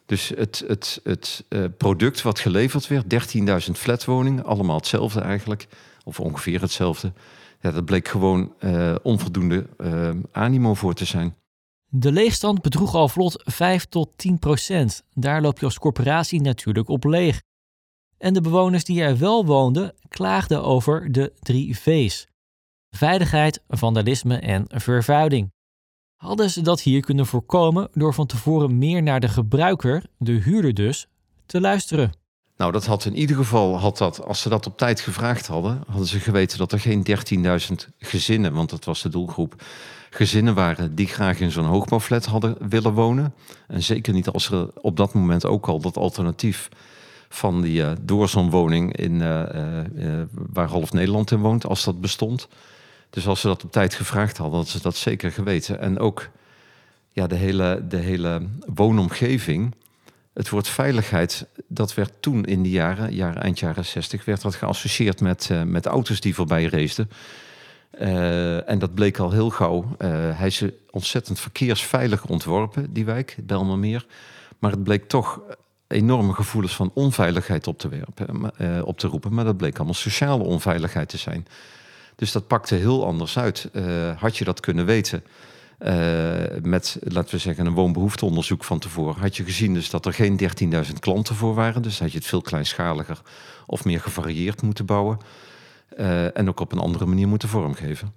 Dus 0.06 0.32
het, 0.36 0.64
het, 0.68 1.00
het 1.04 1.46
uh, 1.50 1.66
product 1.78 2.22
wat 2.22 2.40
geleverd 2.40 2.88
werd, 2.88 3.36
13.000 3.68 3.72
flatwoningen, 3.72 4.46
allemaal 4.46 4.78
hetzelfde 4.78 5.22
eigenlijk, 5.22 5.68
of 6.04 6.20
ongeveer 6.20 6.62
hetzelfde. 6.62 7.14
Ja, 7.62 7.72
dat 7.72 7.86
bleek 7.86 8.08
gewoon 8.08 8.54
uh, 8.60 8.96
onvoldoende 9.02 9.66
animo 10.32 10.74
voor 10.74 10.94
te 10.94 11.06
zijn. 11.06 11.36
De 11.98 12.12
leegstand 12.12 12.62
bedroeg 12.62 12.96
al 12.96 13.10
vlot 13.10 13.42
5 13.46 13.86
tot 13.86 14.10
10 14.16 14.40
procent. 14.40 15.04
Daar 15.14 15.42
loop 15.42 15.60
je 15.60 15.66
als 15.66 15.80
corporatie 15.80 16.42
natuurlijk 16.42 16.90
op 16.90 17.04
leeg. 17.04 17.42
En 18.18 18.34
de 18.34 18.42
bewoners 18.42 18.84
die 18.84 19.02
er 19.02 19.18
wel 19.18 19.46
woonden, 19.46 19.94
klaagden 20.08 20.64
over 20.64 21.12
de 21.12 21.34
drie 21.40 21.78
V's: 21.80 22.28
veiligheid, 22.90 23.62
vandalisme 23.68 24.38
en 24.38 24.66
vervuiling. 24.68 25.52
Hadden 26.16 26.50
ze 26.50 26.62
dat 26.62 26.82
hier 26.82 27.02
kunnen 27.02 27.26
voorkomen 27.26 27.90
door 27.94 28.14
van 28.14 28.26
tevoren 28.28 28.78
meer 28.78 29.04
naar 29.04 29.20
de 29.20 29.30
gebruiker, 29.30 30.04
de 30.18 30.32
huurder 30.32 30.74
dus, 30.74 31.08
te 31.46 31.62
luisteren? 31.62 32.12
Nou, 32.58 32.72
dat 32.72 32.86
had 32.86 33.06
in 33.06 33.16
ieder 33.16 33.36
geval, 33.36 33.78
had 33.78 33.98
dat, 33.98 34.26
als 34.26 34.42
ze 34.42 34.50
dat 34.50 34.66
op 34.66 34.78
tijd 34.78 35.00
gevraagd 35.00 35.48
hadden, 35.48 35.84
hadden 35.88 36.08
ze 36.08 36.20
geweten 36.20 36.58
dat 36.58 36.72
er 36.72 36.80
geen 36.80 37.06
13.000 37.06 37.94
gezinnen, 37.98 38.54
want 38.54 38.70
dat 38.70 38.86
was 38.86 39.02
de 39.02 39.10
doelgroep, 39.10 39.64
gezinnen 40.16 40.54
waren 40.54 40.96
die 40.96 41.08
graag 41.08 41.40
in 41.40 41.52
zo'n 41.52 41.66
hoogbouwflat 41.66 42.26
hadden 42.26 42.70
willen 42.70 42.94
wonen. 42.94 43.34
En 43.68 43.84
zeker 43.84 44.14
niet 44.14 44.28
als 44.28 44.52
er 44.52 44.70
op 44.82 44.98
dat 44.98 45.14
moment 45.14 45.46
ook 45.46 45.68
al 45.68 45.80
dat 45.80 45.98
alternatief 45.98 46.70
van 47.30 47.62
die 47.62 47.82
uh, 47.82 47.92
doorzonwoning 48.02 48.96
in, 48.96 49.14
uh, 49.14 49.44
uh, 49.96 50.22
waar 50.32 50.68
half 50.68 50.94
Nederland 50.94 51.32
in 51.32 51.40
woont, 51.40 51.66
als 51.66 51.84
dat 51.84 52.02
bestond. 52.02 52.48
Dus 53.10 53.28
als 53.28 53.40
ze 53.40 53.48
dat 53.48 53.64
op 53.64 53.72
tijd 53.72 53.94
gevraagd 53.94 54.38
hadden, 54.38 54.56
hadden 54.56 54.74
ze 54.74 54.82
dat 54.82 54.96
zeker 54.96 55.32
geweten. 55.32 55.80
En 55.80 56.00
ook 56.00 56.30
ja, 57.12 57.28
de, 57.28 57.36
hele, 57.36 57.86
de 57.88 57.98
hele 57.98 58.42
woonomgeving. 58.76 59.76
Het 60.34 60.50
woord 60.50 60.68
veiligheid, 60.68 61.46
dat 61.68 61.94
werd 61.94 62.12
toen 62.20 62.46
in 62.46 62.62
die 62.62 62.72
jaren, 62.72 63.14
jaren 63.14 63.42
eind 63.42 63.60
jaren 63.60 63.86
60, 63.86 64.26
werd 64.26 64.42
dat 64.42 64.56
geassocieerd 64.56 65.22
met, 65.22 65.50
met 65.66 65.86
auto's 65.86 66.20
die 66.20 66.36
voorbij 66.36 66.68
raceden. 67.98 68.68
en 68.68 68.80
dat 68.80 68.94
bleek 68.94 69.18
al 69.18 69.32
heel 69.32 69.50
gauw. 69.50 69.96
hij 70.34 70.48
is 70.48 70.64
ontzettend 70.90 71.40
verkeersveilig 71.40 72.26
ontworpen, 72.26 72.94
die 72.94 73.06
wijk, 73.06 73.38
Belmermeer. 73.44 74.06
Maar 74.60 74.72
het 74.72 74.84
bleek 74.84 75.08
toch 75.08 75.42
enorme 75.88 76.34
gevoelens 76.34 76.76
van 76.76 76.92
onveiligheid 76.94 77.68
op 77.68 77.78
te, 77.80 77.90
werpen, 77.90 78.86
op 78.86 79.00
te 79.00 79.08
roepen. 79.08 79.34
Maar 79.34 79.46
dat 79.46 79.58
bleek 79.58 79.76
allemaal 79.76 79.94
sociale 79.94 80.44
onveiligheid 80.44 81.10
te 81.10 81.18
zijn. 81.18 81.48
Dus 82.16 82.32
dat 82.32 82.48
pakte 82.48 82.76
heel 82.76 83.06
anders 83.06 83.38
uit. 83.38 83.70
had 84.18 84.38
je 84.38 84.44
dat 84.44 84.60
kunnen 84.60 84.86
weten, 84.86 85.24
met, 86.62 86.98
laten 87.02 87.32
we 87.32 87.38
zeggen, 87.38 87.66
een 87.66 87.74
woonbehoefteonderzoek 87.74 88.64
van 88.64 88.80
tevoren. 88.80 89.22
Had 89.22 89.38
je 89.38 89.44
gezien 89.44 89.74
dus 89.74 89.90
dat 89.90 90.06
er 90.06 90.14
geen 90.14 90.40
13.000 90.74 91.00
klanten 91.00 91.36
voor 91.36 91.54
waren. 91.54 91.82
Dus 91.82 92.00
had 92.00 92.12
je 92.12 92.18
het 92.18 92.28
veel 92.28 92.42
kleinschaliger 92.42 93.22
of 93.66 93.86
meer 93.86 94.02
gevarieerd 94.02 94.62
moeten 94.62 94.86
bouwen. 94.86 95.18
Uh, 95.98 96.38
en 96.38 96.50
ook 96.50 96.60
op 96.60 96.72
een 96.72 96.80
andere 96.80 97.06
manier 97.06 97.28
moeten 97.28 97.50
vormgeven. 97.50 98.14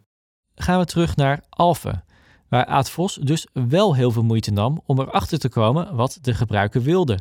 Gaan 0.54 0.78
we 0.78 0.84
terug 0.84 1.16
naar 1.16 1.40
Alphen. 1.48 2.04
Waar 2.48 2.66
Aad 2.66 2.90
Vos 2.90 3.14
dus 3.14 3.46
wel 3.52 3.94
heel 3.94 4.10
veel 4.10 4.24
moeite 4.24 4.50
nam 4.50 4.82
om 4.86 5.00
erachter 5.00 5.38
te 5.38 5.48
komen 5.48 5.94
wat 5.94 6.18
de 6.20 6.34
gebruiker 6.34 6.82
wilde. 6.82 7.18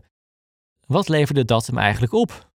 Wat 0.85 1.09
leverde 1.09 1.45
dat 1.45 1.65
hem 1.65 1.77
eigenlijk 1.77 2.13
op? 2.13 2.49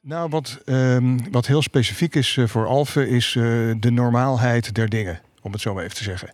Nou, 0.00 0.28
wat, 0.28 0.60
um, 0.64 1.30
wat 1.30 1.46
heel 1.46 1.62
specifiek 1.62 2.14
is 2.14 2.36
uh, 2.36 2.46
voor 2.46 2.66
Alphen 2.66 3.08
is 3.08 3.34
uh, 3.34 3.74
de 3.80 3.90
normaalheid 3.90 4.74
der 4.74 4.88
dingen 4.88 5.20
om 5.42 5.52
het 5.52 5.60
zo 5.60 5.74
maar 5.74 5.84
even 5.84 5.96
te 5.96 6.02
zeggen. 6.02 6.30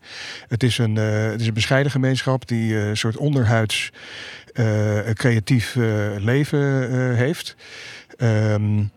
Het 0.48 0.62
is 0.62 0.78
een, 0.78 0.96
uh, 0.96 1.24
het 1.30 1.40
is 1.40 1.46
een 1.46 1.54
bescheiden 1.54 1.92
gemeenschap 1.92 2.48
die 2.48 2.72
uh, 2.72 2.88
een 2.88 2.96
soort 2.96 3.16
onderhuids 3.16 3.90
uh, 4.54 5.10
creatief 5.10 5.74
leven 6.18 7.14
heeft. 7.16 7.56
Um, 8.18 8.90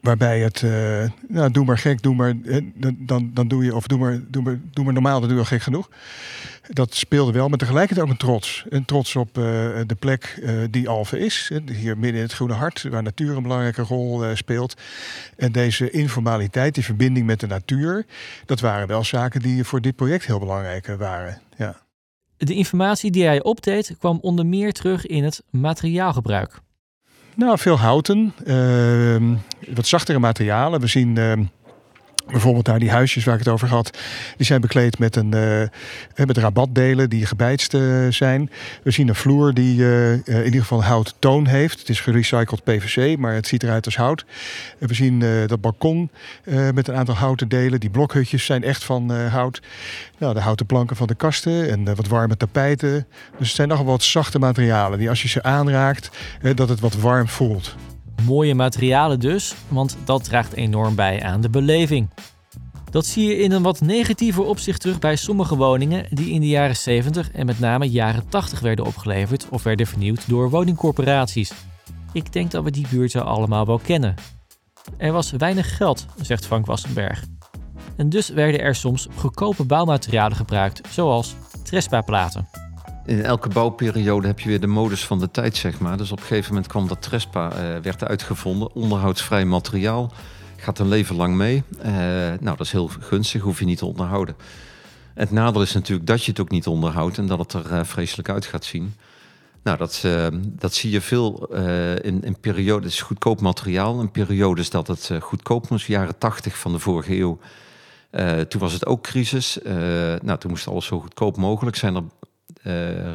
Waarbij 0.00 0.40
het, 0.40 0.62
uh, 0.62 1.04
nou, 1.28 1.50
doe 1.50 1.64
maar 1.64 1.78
gek, 1.78 2.02
doe 2.02 2.14
maar, 2.14 2.34
dan, 2.96 3.30
dan 3.34 3.48
doe 3.48 3.64
je, 3.64 3.74
of 3.74 3.86
doe 3.86 3.98
maar, 3.98 4.20
doe, 4.28 4.42
maar, 4.42 4.60
doe 4.72 4.84
maar 4.84 4.92
normaal, 4.92 5.20
dan 5.20 5.28
doe 5.28 5.38
je 5.38 5.42
al 5.42 5.48
gek 5.48 5.62
genoeg. 5.62 5.90
Dat 6.68 6.94
speelde 6.94 7.32
wel, 7.32 7.48
maar 7.48 7.58
tegelijkertijd 7.58 8.06
ook 8.06 8.12
een 8.12 8.18
trots. 8.18 8.64
Een 8.68 8.84
trots 8.84 9.16
op 9.16 9.28
uh, 9.38 9.44
de 9.86 9.96
plek 9.98 10.42
die 10.70 10.88
Alphen 10.88 11.20
is. 11.20 11.50
Hier 11.72 11.98
midden 11.98 12.20
in 12.20 12.26
het 12.26 12.32
Groene 12.32 12.54
Hart, 12.54 12.82
waar 12.82 13.02
natuur 13.02 13.36
een 13.36 13.42
belangrijke 13.42 13.82
rol 13.82 14.24
speelt. 14.34 14.74
En 15.36 15.52
deze 15.52 15.90
informaliteit, 15.90 16.74
die 16.74 16.84
verbinding 16.84 17.26
met 17.26 17.40
de 17.40 17.46
natuur, 17.46 18.06
dat 18.46 18.60
waren 18.60 18.88
wel 18.88 19.04
zaken 19.04 19.40
die 19.40 19.64
voor 19.64 19.80
dit 19.80 19.96
project 19.96 20.26
heel 20.26 20.38
belangrijk 20.38 20.86
waren. 20.86 21.40
Ja. 21.56 21.76
De 22.36 22.54
informatie 22.54 23.10
die 23.10 23.24
hij 23.24 23.42
opdeed 23.42 23.94
kwam 23.98 24.18
onder 24.22 24.46
meer 24.46 24.72
terug 24.72 25.06
in 25.06 25.24
het 25.24 25.42
materiaalgebruik. 25.50 26.60
Nou, 27.38 27.58
veel 27.58 27.78
houten, 27.78 28.34
uh, 28.46 29.36
wat 29.74 29.86
zachtere 29.86 30.18
materialen. 30.18 30.80
We 30.80 30.86
zien 30.86 31.16
uh, 31.16 31.32
bijvoorbeeld 32.30 32.64
daar 32.64 32.78
die 32.78 32.90
huisjes 32.90 33.24
waar 33.24 33.34
ik 33.34 33.44
het 33.44 33.52
over 33.52 33.68
had. 33.68 33.98
Die 34.36 34.46
zijn 34.46 34.60
bekleed 34.60 34.98
met, 34.98 35.16
een, 35.16 35.34
uh, 35.34 36.26
met 36.26 36.36
rabatdelen 36.36 37.10
die 37.10 37.26
gebijtst 37.26 37.74
uh, 37.74 38.06
zijn. 38.10 38.50
We 38.82 38.90
zien 38.90 39.08
een 39.08 39.14
vloer 39.14 39.54
die 39.54 39.78
uh, 39.78 40.12
in 40.12 40.44
ieder 40.44 40.60
geval 40.60 40.84
hout 40.84 41.14
toon 41.18 41.46
heeft. 41.46 41.78
Het 41.78 41.88
is 41.88 42.00
gerecycled 42.00 42.64
PVC, 42.64 43.18
maar 43.18 43.34
het 43.34 43.46
ziet 43.46 43.62
eruit 43.62 43.84
als 43.84 43.96
hout. 43.96 44.24
we 44.78 44.94
zien 44.94 45.46
dat 45.46 45.60
balkon 45.60 46.10
met 46.74 46.88
een 46.88 46.94
aantal 46.94 47.14
houten 47.14 47.48
delen. 47.48 47.80
Die 47.80 47.90
blokhutjes 47.90 48.44
zijn 48.44 48.62
echt 48.62 48.84
van 48.84 49.10
hout. 49.10 49.62
Nou, 50.18 50.34
de 50.34 50.40
houten 50.40 50.66
planken 50.66 50.96
van 50.96 51.06
de 51.06 51.14
kasten 51.14 51.70
en 51.70 51.94
wat 51.94 52.06
warme 52.06 52.36
tapijten. 52.36 53.06
Dus 53.38 53.46
het 53.46 53.56
zijn 53.56 53.68
nogal 53.68 53.84
wat 53.84 54.02
zachte 54.02 54.38
materialen 54.38 54.98
die 54.98 55.08
als 55.08 55.22
je 55.22 55.28
ze 55.28 55.42
aanraakt, 55.42 56.10
dat 56.54 56.68
het 56.68 56.80
wat 56.80 56.94
warm 56.94 57.28
voelt. 57.28 57.76
Mooie 58.22 58.54
materialen 58.54 59.20
dus, 59.20 59.54
want 59.68 59.96
dat 60.04 60.24
draagt 60.24 60.52
enorm 60.52 60.94
bij 60.94 61.22
aan 61.22 61.40
de 61.40 61.50
beleving. 61.50 62.08
Dat 62.90 63.06
zie 63.06 63.28
je 63.28 63.36
in 63.36 63.52
een 63.52 63.62
wat 63.62 63.80
negatiever 63.80 64.44
opzicht 64.44 64.80
terug 64.80 64.98
bij 64.98 65.16
sommige 65.16 65.56
woningen 65.56 66.06
die 66.10 66.30
in 66.30 66.40
de 66.40 66.48
jaren 66.48 66.76
70 66.76 67.30
en 67.30 67.46
met 67.46 67.60
name 67.60 67.90
jaren 67.90 68.28
80 68.28 68.60
werden 68.60 68.84
opgeleverd 68.84 69.48
of 69.48 69.62
werden 69.62 69.86
vernieuwd 69.86 70.28
door 70.28 70.50
woningcorporaties. 70.50 71.52
Ik 72.12 72.32
denk 72.32 72.50
dat 72.50 72.64
we 72.64 72.70
die 72.70 72.86
buurten 72.90 73.24
allemaal 73.24 73.66
wel 73.66 73.78
kennen. 73.78 74.14
Er 74.96 75.12
was 75.12 75.30
weinig 75.30 75.76
geld, 75.76 76.06
zegt 76.20 76.46
Frank 76.46 76.66
Wassenberg. 76.66 77.24
En 77.96 78.08
dus 78.08 78.28
werden 78.28 78.60
er 78.60 78.74
soms 78.74 79.08
goedkope 79.14 79.64
bouwmaterialen 79.64 80.36
gebruikt, 80.36 80.80
zoals 80.88 81.34
Trespa-platen 81.62 82.57
in 83.08 83.22
elke 83.22 83.48
bouwperiode 83.48 84.26
heb 84.26 84.40
je 84.40 84.48
weer 84.48 84.60
de 84.60 84.66
modus 84.66 85.04
van 85.04 85.18
de 85.18 85.30
tijd, 85.30 85.56
zeg 85.56 85.78
maar. 85.78 85.96
Dus 85.96 86.12
op 86.12 86.18
een 86.18 86.24
gegeven 86.24 86.48
moment 86.52 86.70
kwam 86.70 86.88
dat 86.88 87.02
Trespa, 87.02 87.52
uh, 87.52 87.82
werd 87.82 88.04
uitgevonden. 88.04 88.74
Onderhoudsvrij 88.74 89.44
materiaal, 89.44 90.12
gaat 90.56 90.78
een 90.78 90.88
leven 90.88 91.16
lang 91.16 91.34
mee. 91.34 91.62
Uh, 91.78 91.84
nou, 92.40 92.56
dat 92.56 92.60
is 92.60 92.72
heel 92.72 92.90
gunstig, 93.00 93.42
hoef 93.42 93.58
je 93.58 93.64
niet 93.64 93.78
te 93.78 93.86
onderhouden. 93.86 94.36
Het 95.14 95.30
nadeel 95.30 95.62
is 95.62 95.72
natuurlijk 95.72 96.06
dat 96.06 96.24
je 96.24 96.30
het 96.30 96.40
ook 96.40 96.50
niet 96.50 96.66
onderhoudt 96.66 97.18
en 97.18 97.26
dat 97.26 97.38
het 97.38 97.52
er 97.52 97.72
uh, 97.72 97.84
vreselijk 97.84 98.28
uit 98.28 98.46
gaat 98.46 98.64
zien. 98.64 98.94
Nou, 99.62 99.78
dat, 99.78 100.04
dat 100.42 100.74
zie 100.74 100.90
je 100.90 101.00
veel 101.00 101.54
in, 102.02 102.22
in 102.22 102.40
periodes, 102.40 103.00
goedkoop 103.00 103.40
materiaal. 103.40 104.00
In 104.00 104.10
periodes 104.10 104.70
dat 104.70 104.86
het 104.86 105.10
goedkoop 105.20 105.68
was, 105.68 105.86
jaren 105.86 106.18
80 106.18 106.58
van 106.58 106.72
de 106.72 106.78
vorige 106.78 107.18
eeuw. 107.18 107.38
toen 108.48 108.60
was 108.60 108.72
het 108.72 108.86
ook 108.86 109.02
crisis. 109.02 109.58
nou, 110.22 110.38
toen 110.38 110.50
moest 110.50 110.68
alles 110.68 110.86
zo 110.86 111.00
goedkoop 111.00 111.36
mogelijk 111.36 111.76
zijn. 111.76 111.94
Er 111.94 112.02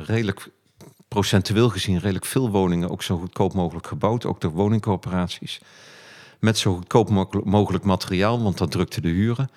redelijk 0.05 0.49
procentueel 1.07 1.69
gezien 1.69 1.99
redelijk 1.99 2.25
veel 2.25 2.49
woningen 2.49 2.89
ook 2.89 3.03
zo 3.03 3.17
goedkoop 3.17 3.53
mogelijk 3.53 3.87
gebouwd, 3.87 4.25
ook 4.25 4.41
door 4.41 4.51
woningcorporaties. 4.51 5.61
Met 6.39 6.57
zo 6.57 6.75
goedkoop 6.75 7.09
mogelijk 7.43 7.83
materiaal, 7.83 8.43
want 8.43 8.57
dat 8.57 8.71
drukte 8.71 9.01
de 9.01 9.09
huren. 9.09 9.49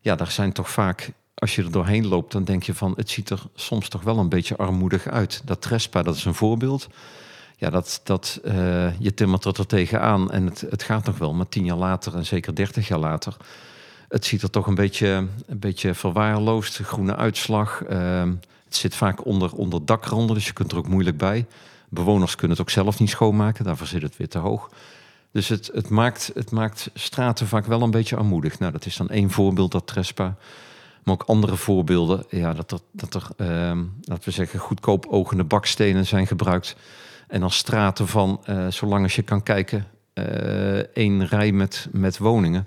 Ja, 0.00 0.14
daar 0.14 0.30
zijn 0.30 0.52
toch 0.52 0.70
vaak, 0.70 1.12
als 1.34 1.54
je 1.54 1.62
er 1.62 1.70
doorheen 1.70 2.06
loopt, 2.06 2.32
dan 2.32 2.44
denk 2.44 2.62
je 2.62 2.74
van 2.74 2.92
het 2.96 3.10
ziet 3.10 3.30
er 3.30 3.42
soms 3.54 3.88
toch 3.88 4.02
wel 4.02 4.18
een 4.18 4.28
beetje 4.28 4.56
armoedig 4.56 5.06
uit. 5.06 5.42
Dat 5.44 5.62
Trespa, 5.62 6.02
dat 6.02 6.16
is 6.16 6.24
een 6.24 6.34
voorbeeld. 6.34 6.88
Ja, 7.56 7.70
dat, 7.70 8.00
dat, 8.04 8.40
uh, 8.44 9.00
je 9.00 9.14
timmert 9.14 9.44
er 9.44 9.66
tegenaan 9.66 10.30
en 10.30 10.44
het, 10.44 10.60
het 10.60 10.82
gaat 10.82 11.06
nog 11.06 11.18
wel, 11.18 11.34
maar 11.34 11.48
tien 11.48 11.64
jaar 11.64 11.76
later 11.76 12.14
en 12.14 12.26
zeker 12.26 12.54
dertig 12.54 12.88
jaar 12.88 12.98
later. 12.98 13.36
Het 14.08 14.24
ziet 14.24 14.42
er 14.42 14.50
toch 14.50 14.66
een 14.66 14.74
beetje, 14.74 15.26
een 15.46 15.58
beetje 15.58 15.94
verwaarloosd, 15.94 16.78
groene 16.78 17.16
uitslag. 17.16 17.82
Uh, 17.90 18.22
het 18.68 18.76
zit 18.76 18.94
vaak 18.94 19.24
onder, 19.24 19.52
onder 19.52 19.84
dakranden, 19.84 20.34
dus 20.34 20.46
je 20.46 20.52
kunt 20.52 20.72
er 20.72 20.78
ook 20.78 20.88
moeilijk 20.88 21.16
bij. 21.16 21.46
Bewoners 21.88 22.34
kunnen 22.34 22.56
het 22.56 22.66
ook 22.66 22.72
zelf 22.72 22.98
niet 22.98 23.10
schoonmaken, 23.10 23.64
daarvoor 23.64 23.86
zit 23.86 24.02
het 24.02 24.16
weer 24.16 24.28
te 24.28 24.38
hoog. 24.38 24.70
Dus 25.32 25.48
het, 25.48 25.70
het, 25.72 25.88
maakt, 25.88 26.30
het 26.34 26.50
maakt 26.50 26.90
straten 26.94 27.46
vaak 27.46 27.66
wel 27.66 27.82
een 27.82 27.90
beetje 27.90 28.16
armoedig. 28.16 28.58
Nou, 28.58 28.72
dat 28.72 28.86
is 28.86 28.96
dan 28.96 29.08
één 29.08 29.30
voorbeeld, 29.30 29.72
dat 29.72 29.86
Trespa. 29.86 30.36
Maar 31.02 31.14
ook 31.14 31.22
andere 31.22 31.56
voorbeelden, 31.56 32.24
ja, 32.28 32.52
dat 32.52 32.72
er, 32.72 32.78
dat 32.92 33.14
uh, 33.36 33.48
laten 34.02 34.24
we 34.24 34.30
zeggen, 34.30 34.58
goedkoop 34.58 35.06
ogende 35.06 35.44
bakstenen 35.44 36.06
zijn 36.06 36.26
gebruikt. 36.26 36.76
En 37.28 37.40
dan 37.40 37.50
straten 37.50 38.08
van, 38.08 38.40
uh, 38.48 38.66
zolang 38.68 39.02
als 39.02 39.16
je 39.16 39.22
kan 39.22 39.42
kijken, 39.42 39.86
uh, 40.14 40.96
één 40.96 41.26
rij 41.26 41.52
met, 41.52 41.88
met 41.92 42.18
woningen. 42.18 42.66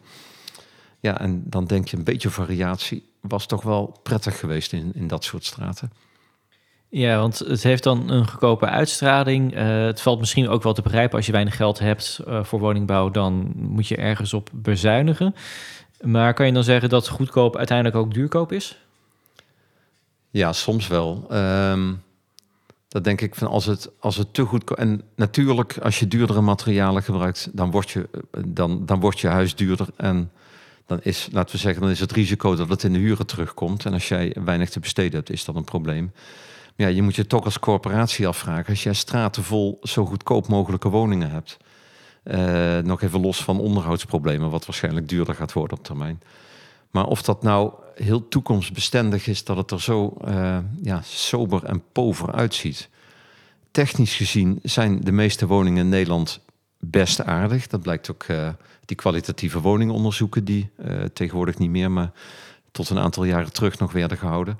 Ja, 1.00 1.20
en 1.20 1.44
dan 1.46 1.66
denk 1.66 1.88
je 1.88 1.98
een 1.98 2.04
beetje 2.04 2.30
variatie 2.30 3.11
was 3.22 3.46
toch 3.46 3.64
wel 3.64 4.00
prettig 4.04 4.40
geweest 4.40 4.74
in, 4.74 4.92
in 4.94 5.08
dat 5.08 5.24
soort 5.24 5.46
straten. 5.46 5.92
Ja, 6.90 7.20
want 7.20 7.40
het 7.40 7.64
heeft 7.64 7.84
dan 7.84 8.10
een 8.10 8.28
goedkope 8.28 8.66
uitstraling. 8.66 9.56
Uh, 9.56 9.86
het 9.86 10.02
valt 10.02 10.20
misschien 10.20 10.50
ook 10.50 10.64
wel 10.64 10.74
te 10.74 10.82
begrijpen 10.82 11.18
als 11.18 11.26
je 11.26 11.32
weinig 11.32 11.56
geld 11.56 11.80
hebt 11.80 12.20
uh, 12.28 12.44
voor 12.44 12.60
woningbouw, 12.60 13.10
dan 13.10 13.52
moet 13.56 13.88
je 13.88 13.96
ergens 13.96 14.34
op 14.34 14.50
bezuinigen. 14.54 15.36
Maar 16.02 16.34
kan 16.34 16.46
je 16.46 16.54
dan 16.54 16.64
zeggen 16.64 16.90
dat 16.90 17.08
goedkoop 17.08 17.58
uiteindelijk 17.58 17.98
ook 17.98 18.14
duurkoop 18.14 18.52
is? 18.52 18.78
Ja, 20.30 20.54
soms 20.54 20.88
wel. 20.88 21.28
Um, 21.32 22.02
dat 22.88 23.04
denk 23.04 23.22
ik 23.22 23.36
van 23.36 23.48
als 23.48 23.66
het, 23.66 23.90
als 24.00 24.18
het 24.18 24.34
te 24.34 24.46
goed. 24.46 24.76
En 24.76 25.02
natuurlijk, 25.16 25.78
als 25.78 26.00
je 26.00 26.08
duurdere 26.08 26.42
materialen 26.42 27.04
gebruikt, 27.04 27.50
dan 27.54 27.72
wordt 27.72 27.90
je, 27.90 28.10
dan, 28.48 28.86
dan 28.86 29.00
wordt 29.00 29.20
je 29.20 29.28
huis 29.28 29.56
duurder. 29.56 29.88
En 29.96 30.32
dan 30.92 31.00
is, 31.04 31.28
laten 31.32 31.56
we 31.56 31.62
zeggen, 31.62 31.82
dan 31.82 31.92
is 31.92 32.00
het 32.00 32.12
risico 32.12 32.56
dat 32.56 32.70
het 32.70 32.84
in 32.84 32.94
de 32.94 33.00
huren 33.00 33.26
terugkomt. 33.26 33.86
En 33.86 33.94
als 33.94 34.08
jij 34.08 34.36
weinig 34.44 34.70
te 34.70 34.80
besteden 34.80 35.14
hebt, 35.14 35.30
is 35.30 35.46
dat 35.46 35.56
een 35.56 35.64
probleem. 35.64 36.12
Maar 36.76 36.88
ja, 36.88 36.96
je 36.96 37.02
moet 37.02 37.16
je 37.16 37.28
toch 37.28 37.46
als 37.46 37.60
corporatie 37.60 38.28
afvragen. 38.28 38.70
Als 38.70 38.84
jij 38.84 38.94
straten 38.94 39.44
vol 39.44 39.80
zo 39.82 40.06
goedkoop 40.06 40.48
mogelijke 40.48 40.90
woningen 40.90 41.32
hebt. 41.32 41.58
Uh, 42.24 42.78
nog 42.78 43.02
even 43.02 43.22
los 43.22 43.44
van 43.44 43.60
onderhoudsproblemen, 43.60 44.50
wat 44.50 44.66
waarschijnlijk 44.66 45.10
duurder 45.10 45.36
gaat 45.36 45.54
worden 45.54 45.78
op 45.78 45.84
termijn. 45.84 46.22
Maar 46.92 47.06
of 47.06 47.22
dat 47.22 47.44
nou 47.44 47.74
heel 47.96 48.28
toekomstbestendig 48.28 49.28
is, 49.28 49.44
dat 49.44 49.58
het 49.58 49.72
er 49.72 49.82
zo 49.82 50.18
uh, 50.26 50.58
ja, 50.82 51.02
sober 51.04 51.64
en 51.64 51.84
pover 51.92 52.32
uitziet. 52.32 52.90
Technisch 53.72 54.16
gezien 54.16 54.60
zijn 54.64 55.02
de 55.02 55.12
meeste 55.12 55.48
woningen 55.48 55.84
in 55.84 55.90
Nederland 55.90 56.40
best 56.80 57.24
aardig. 57.24 57.68
Dat 57.68 57.82
blijkt 57.82 58.12
ook 58.12 58.26
uh, 58.28 58.50
die 58.86 58.98
kwalitatieve 58.98 59.60
woningonderzoeken 59.60 60.46
die 60.46 60.70
uh, 60.80 61.04
tegenwoordig 61.04 61.58
niet 61.58 61.70
meer, 61.70 61.92
maar 61.92 62.12
tot 62.72 62.90
een 62.90 63.00
aantal 63.00 63.24
jaren 63.24 63.54
terug 63.54 63.80
nog 63.80 63.92
werden 63.92 64.18
gehouden. 64.18 64.60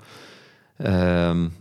Um, 0.78 1.52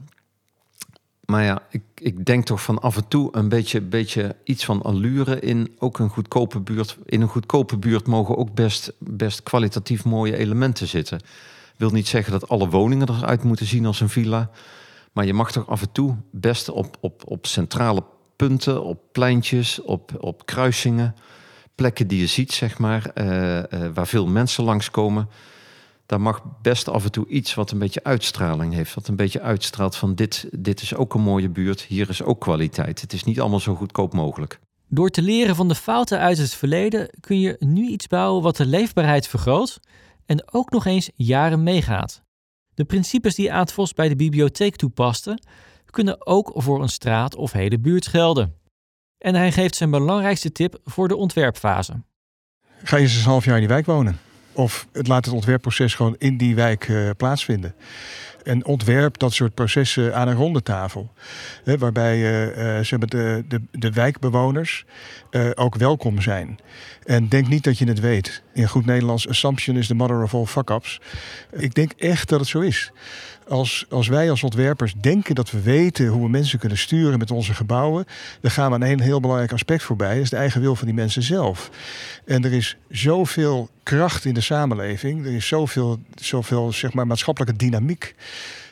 Maar 1.25 1.43
ja, 1.43 1.61
ik, 1.69 1.81
ik 1.95 2.25
denk 2.25 2.45
toch 2.45 2.63
van 2.63 2.79
af 2.79 2.95
en 2.95 3.07
toe 3.07 3.29
een 3.31 3.49
beetje, 3.49 3.81
beetje 3.81 4.35
iets 4.43 4.65
van 4.65 4.81
allure 4.81 5.39
in 5.39 5.75
ook 5.79 5.99
een 5.99 6.09
goedkope 6.09 6.59
buurt. 6.59 6.97
In 7.05 7.21
een 7.21 7.27
goedkope 7.27 7.77
buurt 7.77 8.07
mogen 8.07 8.37
ook 8.37 8.53
best, 8.53 8.93
best 8.99 9.43
kwalitatief 9.43 10.05
mooie 10.05 10.37
elementen 10.37 10.87
zitten. 10.87 11.21
Wil 11.77 11.89
niet 11.89 12.07
zeggen 12.07 12.31
dat 12.31 12.49
alle 12.49 12.69
woningen 12.69 13.09
eruit 13.09 13.43
moeten 13.43 13.65
zien 13.65 13.85
als 13.85 14.01
een 14.01 14.09
villa. 14.09 14.49
Maar 15.11 15.25
je 15.25 15.33
mag 15.33 15.51
toch 15.51 15.67
af 15.67 15.81
en 15.81 15.91
toe 15.91 16.15
best 16.31 16.69
op, 16.69 16.97
op, 16.99 17.23
op 17.25 17.45
centrale 17.45 18.03
punten, 18.35 18.83
op 18.83 18.99
pleintjes, 19.11 19.81
op, 19.81 20.11
op 20.19 20.45
kruisingen, 20.45 21.15
plekken 21.81 22.07
die 22.07 22.19
je 22.19 22.27
ziet, 22.27 22.51
zeg 22.51 22.77
maar, 22.77 23.11
eh, 23.13 23.57
eh, 23.57 23.93
waar 23.93 24.07
veel 24.07 24.27
mensen 24.27 24.63
langskomen 24.63 25.29
daar 26.05 26.21
mag 26.21 26.41
best 26.61 26.89
af 26.89 27.03
en 27.03 27.11
toe 27.11 27.27
iets 27.27 27.53
wat 27.53 27.71
een 27.71 27.79
beetje 27.79 28.03
uitstraling 28.03 28.73
heeft. 28.73 28.93
Wat 28.93 29.07
een 29.07 29.15
beetje 29.15 29.41
uitstraalt 29.41 29.95
van 29.95 30.15
dit, 30.15 30.47
dit 30.51 30.81
is 30.81 30.95
ook 30.95 31.13
een 31.13 31.21
mooie 31.21 31.49
buurt, 31.49 31.81
hier 31.81 32.09
is 32.09 32.23
ook 32.23 32.39
kwaliteit. 32.39 33.01
Het 33.01 33.13
is 33.13 33.23
niet 33.23 33.39
allemaal 33.39 33.59
zo 33.59 33.75
goedkoop 33.75 34.13
mogelijk. 34.13 34.59
Door 34.87 35.09
te 35.09 35.21
leren 35.21 35.55
van 35.55 35.67
de 35.67 35.75
fouten 35.75 36.19
uit 36.19 36.37
het 36.37 36.53
verleden 36.53 37.09
kun 37.19 37.39
je 37.39 37.55
nu 37.59 37.87
iets 37.87 38.07
bouwen 38.07 38.43
wat 38.43 38.57
de 38.57 38.65
leefbaarheid 38.65 39.27
vergroot 39.27 39.79
en 40.25 40.53
ook 40.53 40.71
nog 40.71 40.85
eens 40.85 41.09
jaren 41.15 41.63
meegaat. 41.63 42.21
De 42.73 42.85
principes 42.85 43.35
die 43.35 43.53
Aad 43.53 43.73
Vos 43.73 43.93
bij 43.93 44.09
de 44.09 44.15
bibliotheek 44.15 44.75
toepaste, 44.75 45.39
kunnen 45.85 46.25
ook 46.25 46.51
voor 46.55 46.81
een 46.81 46.89
straat 46.89 47.35
of 47.35 47.51
hele 47.51 47.79
buurt 47.79 48.07
gelden. 48.07 48.55
En 49.21 49.35
hij 49.35 49.51
geeft 49.51 49.75
zijn 49.75 49.89
belangrijkste 49.89 50.51
tip 50.51 50.79
voor 50.85 51.07
de 51.07 51.15
ontwerpfase. 51.15 51.93
Ga 52.83 52.97
je 52.97 53.03
eens 53.03 53.15
een 53.15 53.23
half 53.23 53.45
jaar 53.45 53.53
in 53.53 53.59
die 53.59 53.69
wijk 53.69 53.85
wonen. 53.85 54.19
Of 54.53 54.87
het 54.91 55.07
laat 55.07 55.25
het 55.25 55.33
ontwerpproces 55.33 55.95
gewoon 55.95 56.15
in 56.17 56.37
die 56.37 56.55
wijk 56.55 56.87
uh, 56.87 57.09
plaatsvinden. 57.17 57.75
En 58.43 58.65
ontwerp 58.65 59.17
dat 59.17 59.33
soort 59.33 59.53
processen 59.53 60.15
aan 60.15 60.27
een 60.27 60.35
ronde 60.35 60.63
tafel. 60.63 61.11
Hè, 61.63 61.77
waarbij 61.77 62.17
uh, 62.17 62.79
uh, 62.79 62.99
de, 62.99 63.43
de, 63.47 63.61
de 63.71 63.91
wijkbewoners 63.91 64.85
ook 65.55 65.75
welkom 65.75 66.21
zijn. 66.21 66.59
En 67.03 67.27
denk 67.27 67.47
niet 67.47 67.63
dat 67.63 67.77
je 67.77 67.85
het 67.87 67.99
weet. 67.99 68.43
In 68.53 68.67
goed 68.67 68.85
Nederlands, 68.85 69.27
assumption 69.27 69.77
is 69.77 69.87
the 69.87 69.95
mother 69.95 70.23
of 70.23 70.33
all 70.33 70.45
fuck-ups. 70.45 71.01
Ik 71.51 71.73
denk 71.73 71.91
echt 71.91 72.29
dat 72.29 72.39
het 72.39 72.49
zo 72.49 72.59
is 72.59 72.91
als, 73.51 73.85
als 73.89 74.07
wij 74.07 74.29
als 74.29 74.43
ontwerpers 74.43 74.93
denken 75.01 75.35
dat 75.35 75.51
we 75.51 75.61
weten 75.61 76.07
hoe 76.07 76.23
we 76.23 76.29
mensen 76.29 76.59
kunnen 76.59 76.77
sturen 76.77 77.19
met 77.19 77.31
onze 77.31 77.53
gebouwen, 77.53 78.05
dan 78.41 78.51
gaan 78.51 78.69
we 78.69 78.75
aan 78.75 78.81
een 78.81 78.99
heel 78.99 79.19
belangrijk 79.19 79.51
aspect 79.51 79.83
voorbij. 79.83 80.13
Dat 80.13 80.23
is 80.23 80.29
de 80.29 80.35
eigen 80.35 80.61
wil 80.61 80.75
van 80.75 80.85
die 80.85 80.95
mensen 80.95 81.23
zelf. 81.23 81.69
En 82.25 82.45
er 82.45 82.53
is 82.53 82.77
zoveel 82.89 83.69
kracht 83.83 84.25
in 84.25 84.33
de 84.33 84.41
samenleving. 84.41 85.25
Er 85.25 85.33
is 85.33 85.47
zoveel, 85.47 85.99
zoveel 86.15 86.71
zeg 86.73 86.93
maar, 86.93 87.07
maatschappelijke 87.07 87.57
dynamiek. 87.57 88.15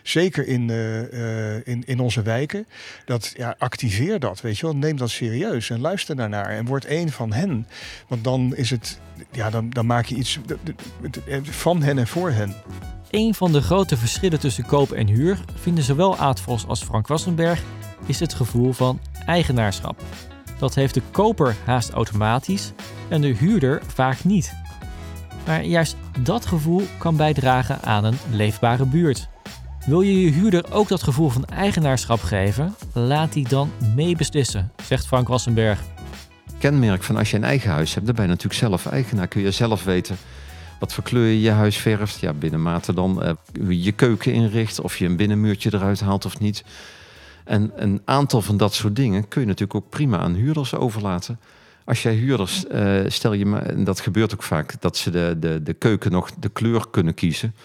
Zeker 0.04 0.48
in, 0.48 0.70
uh, 0.70 1.68
in, 1.68 1.84
in 1.86 2.00
onze 2.00 2.22
wijken. 2.22 2.68
Dat 3.06 3.34
ja, 3.38 3.56
activeer 3.58 4.20
dat, 4.20 4.42
weet 4.42 4.58
je 4.58 4.66
wel. 4.66 4.76
Neem 4.76 4.98
dat 4.98 5.10
serieus 5.10 5.70
en 5.70 5.80
luister 5.80 6.16
daarnaar. 6.16 6.50
En 6.50 6.66
word 6.66 6.86
één 6.86 7.10
van 7.10 7.34
hen. 7.34 7.68
Want 8.08 8.24
dan 8.24 8.56
is 8.56 8.70
het. 8.70 9.00
Ja, 9.32 9.50
dan, 9.50 9.70
dan 9.70 9.86
maak 9.86 10.06
je 10.06 10.16
iets 10.16 10.40
van 11.42 11.82
hen 11.82 11.98
en 11.98 12.08
voor 12.08 12.32
hen. 12.32 12.56
Een 13.10 13.34
van 13.34 13.52
de 13.52 13.62
grote 13.62 13.98
verschillen 13.98 14.40
tussen 14.40 14.66
koop 14.66 14.92
en 14.92 15.08
huur 15.08 15.40
vinden 15.56 15.84
zowel 15.84 16.18
Aad 16.18 16.44
als 16.68 16.84
Frank 16.84 17.08
Wassenberg 17.08 17.62
is 18.06 18.20
het 18.20 18.34
gevoel 18.34 18.74
van 18.74 19.00
eigenaarschap. 19.26 20.02
Dat 20.60 20.76
heeft 20.76 20.94
de 20.94 21.02
koper 21.12 21.56
haast 21.66 21.90
automatisch 21.90 22.72
en 23.08 23.22
de 23.22 23.28
huurder 23.28 23.82
vaak 23.88 24.24
niet. 24.24 24.54
Maar 25.46 25.64
juist 25.64 25.96
dat 26.20 26.46
gevoel 26.46 26.84
kan 26.98 27.16
bijdragen 27.16 27.82
aan 27.82 28.04
een 28.04 28.18
leefbare 28.32 28.86
buurt. 28.86 29.30
Wil 29.86 30.02
je 30.02 30.22
je 30.22 30.32
huurder 30.32 30.74
ook 30.74 30.88
dat 30.88 31.04
gevoel 31.04 31.30
van 31.30 31.46
eigenaarschap 31.46 32.22
geven? 32.22 32.76
Laat 32.94 33.34
die 33.34 33.48
dan 33.48 33.72
meebeslissen, 33.96 34.72
zegt 34.84 35.08
Frank 35.08 35.28
Wassenberg. 35.28 35.80
Kenmerk 36.58 37.04
van 37.04 37.18
als 37.18 37.32
je 37.32 37.38
een 37.38 37.44
eigen 37.44 37.72
huis 37.72 37.94
hebt, 37.94 38.06
dan 38.06 38.16
ben 38.16 38.24
je 38.24 38.30
natuurlijk 38.30 38.60
zelf 38.60 38.86
eigenaar. 38.86 39.28
Kun 39.28 39.42
je 39.42 39.52
zelf 39.52 39.84
weten 39.84 40.18
wat 40.80 40.94
voor 40.94 41.04
kleur 41.04 41.28
je 41.28 41.42
je 41.42 41.52
huis 41.52 41.78
verft. 41.78 42.20
Ja, 42.20 42.34
binnenmate 42.34 42.94
dan 42.94 43.24
uh, 43.24 43.84
je 43.84 43.92
keuken 43.92 44.34
inricht. 44.34 44.80
Of 44.80 44.98
je 44.98 45.06
een 45.06 45.16
binnenmuurtje 45.16 45.74
eruit 45.74 46.00
haalt 46.00 46.26
of 46.26 46.40
niet. 46.40 46.64
En 47.44 47.72
een 47.76 48.02
aantal 48.06 48.42
van 48.42 48.58
dat 48.58 48.74
soort 48.74 48.96
dingen 48.96 49.28
kun 49.28 49.42
je 49.42 49.48
natuurlijk 49.48 49.84
ook 49.84 49.90
prima 49.90 50.18
aan 50.18 50.34
huurders 50.34 50.76
overlaten. 50.76 51.40
Als 51.84 52.04
jij 52.04 52.14
huurders, 52.14 52.66
uh, 52.72 53.02
stel 53.08 53.34
je 53.34 53.46
maar, 53.46 53.66
en 53.66 53.84
dat 53.84 54.00
gebeurt 54.00 54.34
ook 54.34 54.44
vaak, 54.44 54.82
dat 54.82 54.98
ze 54.98 55.10
de, 55.10 55.36
de, 55.40 55.64
de 55.64 55.74
keuken 55.74 56.12
nog 56.12 56.32
de 56.40 56.50
kleur 56.50 56.90
kunnen 56.92 57.14
kiezen. 57.14 57.56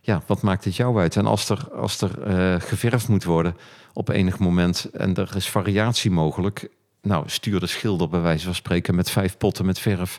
Ja, 0.00 0.22
wat 0.26 0.42
maakt 0.42 0.64
het 0.64 0.76
jou 0.76 1.00
uit? 1.00 1.16
En 1.16 1.26
als 1.26 1.48
er, 1.48 1.68
als 1.72 2.00
er 2.00 2.10
uh, 2.28 2.60
geverfd 2.60 3.08
moet 3.08 3.24
worden 3.24 3.56
op 3.92 4.08
enig 4.08 4.38
moment 4.38 4.88
en 4.92 5.14
er 5.14 5.36
is 5.36 5.48
variatie 5.48 6.10
mogelijk, 6.10 6.68
nou, 7.02 7.24
stuur 7.26 7.60
de 7.60 7.66
schilder 7.66 8.08
bij 8.08 8.20
wijze 8.20 8.44
van 8.44 8.54
spreken 8.54 8.94
met 8.94 9.10
vijf 9.10 9.36
potten 9.36 9.66
met 9.66 9.78
verf 9.78 10.18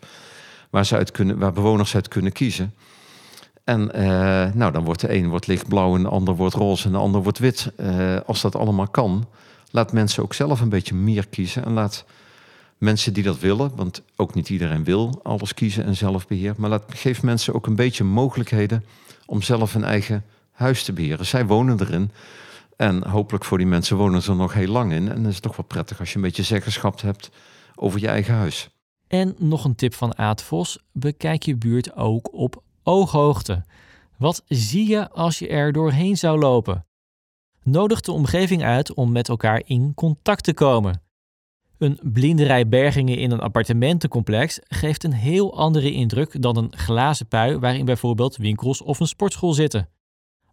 waar, 0.76 0.98
uit 0.98 1.12
kunnen, 1.12 1.38
waar 1.38 1.54
bewoners 1.54 1.96
uit 1.96 2.08
kunnen 2.08 2.32
kiezen. 2.32 2.74
En 3.64 3.92
uh, 3.96 4.02
nou, 4.54 4.72
dan 4.72 4.84
wordt 4.84 5.02
de 5.02 5.14
een 5.14 5.30
wordt 5.30 5.48
lichtblauw 5.48 5.96
en 5.96 6.02
de 6.02 6.10
ander 6.10 6.36
wordt 6.36 6.56
roze 6.56 6.86
en 6.86 6.92
de 6.92 6.98
ander 6.98 7.24
wordt 7.24 7.40
wit. 7.40 7.72
Uh, 7.80 8.18
als 8.26 8.42
dat 8.42 8.56
allemaal 8.56 8.88
kan, 8.88 9.28
laat 9.72 9.94
mensen 9.94 10.24
ook 10.24 10.34
zelf 10.34 10.62
een 10.62 10.70
beetje 10.70 10.96
meer 10.96 11.28
kiezen. 11.28 11.66
En 11.66 11.74
laat 11.74 12.06
mensen 12.78 13.14
die 13.14 13.24
dat 13.24 13.40
willen, 13.40 13.76
want 13.76 14.02
ook 14.16 14.34
niet 14.34 14.50
iedereen 14.50 14.84
wil 14.84 15.20
alles 15.24 15.54
kiezen 15.54 15.86
en 15.86 15.96
zelfbeheer. 15.96 16.54
Maar 16.58 16.70
laat, 16.70 16.84
geef 16.88 17.24
mensen 17.24 17.54
ook 17.54 17.68
een 17.68 17.76
beetje 17.76 18.04
mogelijkheden 18.04 18.86
om 19.26 19.42
zelf 19.42 19.76
een 19.76 19.84
eigen 19.84 20.24
huis 20.52 20.84
te 20.84 20.94
beheren. 20.94 21.26
Zij 21.26 21.46
wonen 21.46 21.80
erin. 21.80 22.12
En 22.76 23.08
hopelijk 23.08 23.46
voor 23.46 23.58
die 23.58 23.68
mensen 23.68 23.98
wonen 23.98 24.22
ze 24.22 24.32
er 24.32 24.38
nog 24.38 24.54
heel 24.54 24.72
lang 24.72 24.92
in. 24.94 25.12
En 25.12 25.24
dat 25.24 25.32
is 25.32 25.40
toch 25.40 25.56
wel 25.56 25.66
prettig 25.66 26.00
als 26.00 26.10
je 26.10 26.16
een 26.16 26.22
beetje 26.22 26.44
zeggenschap 26.44 27.02
hebt 27.02 27.30
over 27.76 28.00
je 28.00 28.08
eigen 28.08 28.34
huis. 28.34 28.70
En 29.08 29.36
nog 29.38 29.64
een 29.66 29.76
tip 29.76 29.94
van 29.94 30.18
Aad 30.18 30.44
Vos: 30.44 30.80
bekijk 30.92 31.44
je 31.44 31.58
buurt 31.58 31.96
ook 31.96 32.34
op 32.34 32.64
ooghoogte. 32.84 33.64
Wat 34.18 34.44
zie 34.48 34.88
je 34.88 35.10
als 35.10 35.40
je 35.40 35.48
er 35.48 35.72
doorheen 35.72 36.18
zou 36.18 36.40
lopen? 36.40 36.86
Nodig 37.64 38.02
de 38.02 38.12
omgeving 38.12 38.64
uit 38.64 38.94
om 38.94 39.12
met 39.12 39.30
elkaar 39.30 39.62
in 39.66 39.94
contact 39.94 40.44
te 40.44 40.54
komen. 40.54 41.02
Een 41.78 42.00
blinderij 42.04 42.68
bergingen 42.68 43.18
in 43.18 43.32
een 43.32 43.40
appartementencomplex 43.40 44.60
geeft 44.64 45.04
een 45.04 45.14
heel 45.14 45.58
andere 45.58 45.92
indruk 45.92 46.42
dan 46.42 46.58
een 46.58 46.78
glazen 46.78 47.28
pui 47.28 47.58
waarin 47.58 47.86
bijvoorbeeld 47.86 48.38
winkels 48.38 48.82
of 48.82 49.00
een 49.00 49.08
sportschool 49.08 49.54
zitten. 49.54 49.90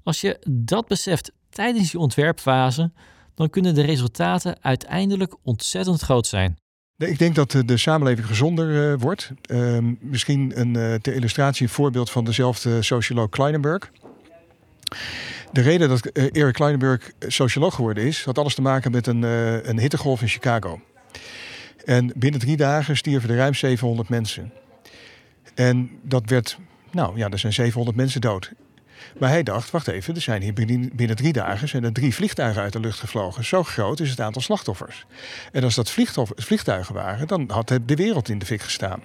Als 0.03 0.21
je 0.21 0.47
dat 0.51 0.87
beseft 0.87 1.33
tijdens 1.49 1.93
je 1.93 1.99
ontwerpfase, 1.99 2.93
dan 3.35 3.51
kunnen 3.51 3.75
de 3.75 3.83
resultaten 3.83 4.63
uiteindelijk 4.63 5.37
ontzettend 5.43 6.01
groot 6.01 6.27
zijn. 6.27 6.62
Ik 7.09 7.19
denk 7.19 7.35
dat 7.35 7.51
de 7.67 7.77
samenleving 7.77 8.27
gezonder 8.27 8.93
uh, 8.93 8.99
wordt. 8.99 9.31
Uh, 9.47 9.79
misschien 10.01 10.61
een, 10.61 10.75
uh, 10.75 10.95
ter 10.95 11.15
illustratie 11.15 11.63
een 11.67 11.73
voorbeeld 11.73 12.11
van 12.11 12.25
dezelfde 12.25 12.83
socioloog 12.83 13.29
Kleinenberg. 13.29 13.91
De 15.53 15.61
reden 15.61 15.89
dat 15.89 16.11
uh, 16.13 16.25
Eric 16.33 16.55
Kleinenberg 16.55 17.11
socioloog 17.19 17.75
geworden 17.75 18.05
is, 18.05 18.25
had 18.25 18.39
alles 18.39 18.55
te 18.55 18.63
maken 18.63 18.91
met 18.91 19.07
een, 19.07 19.23
een 19.69 19.79
hittegolf 19.79 20.21
in 20.23 20.29
Chicago. 20.29 20.81
En 21.85 22.13
binnen 22.17 22.41
drie 22.41 22.57
dagen 22.57 22.97
stierven 22.97 23.31
er 23.31 23.37
ruim 23.37 23.55
700 23.55 24.09
mensen. 24.09 24.53
En 25.55 25.91
dat 26.03 26.23
werd, 26.27 26.59
nou 26.91 27.17
ja, 27.17 27.29
er 27.29 27.39
zijn 27.39 27.53
700 27.53 27.97
mensen 27.97 28.21
dood. 28.21 28.53
Maar 29.19 29.29
hij 29.29 29.43
dacht, 29.43 29.71
wacht 29.71 29.89
even, 29.89 30.15
er 30.15 30.21
zijn 30.21 30.43
hier 30.43 30.53
binnen, 30.53 31.17
drie 31.17 31.33
dagen 31.33 31.69
zijn 31.69 31.85
er 31.85 31.93
drie 31.93 32.15
vliegtuigen 32.15 32.63
uit 32.63 32.73
de 32.73 32.81
lucht 32.81 33.01
gevlogen. 33.01 33.45
Zo 33.45 33.63
groot 33.63 34.01
is 34.01 34.11
het 34.11 34.21
aantal 34.21 34.43
slachtoffers. 34.43 35.07
En 35.53 35.65
als 35.65 35.75
dat 35.75 35.91
vliegtuigen 36.37 36.95
waren, 36.95 37.27
dan 37.27 37.51
had 37.51 37.69
de 37.69 37.95
wereld 37.95 38.29
in 38.29 38.39
de 38.39 38.47
fik 38.47 38.63
gestaan. 38.63 39.03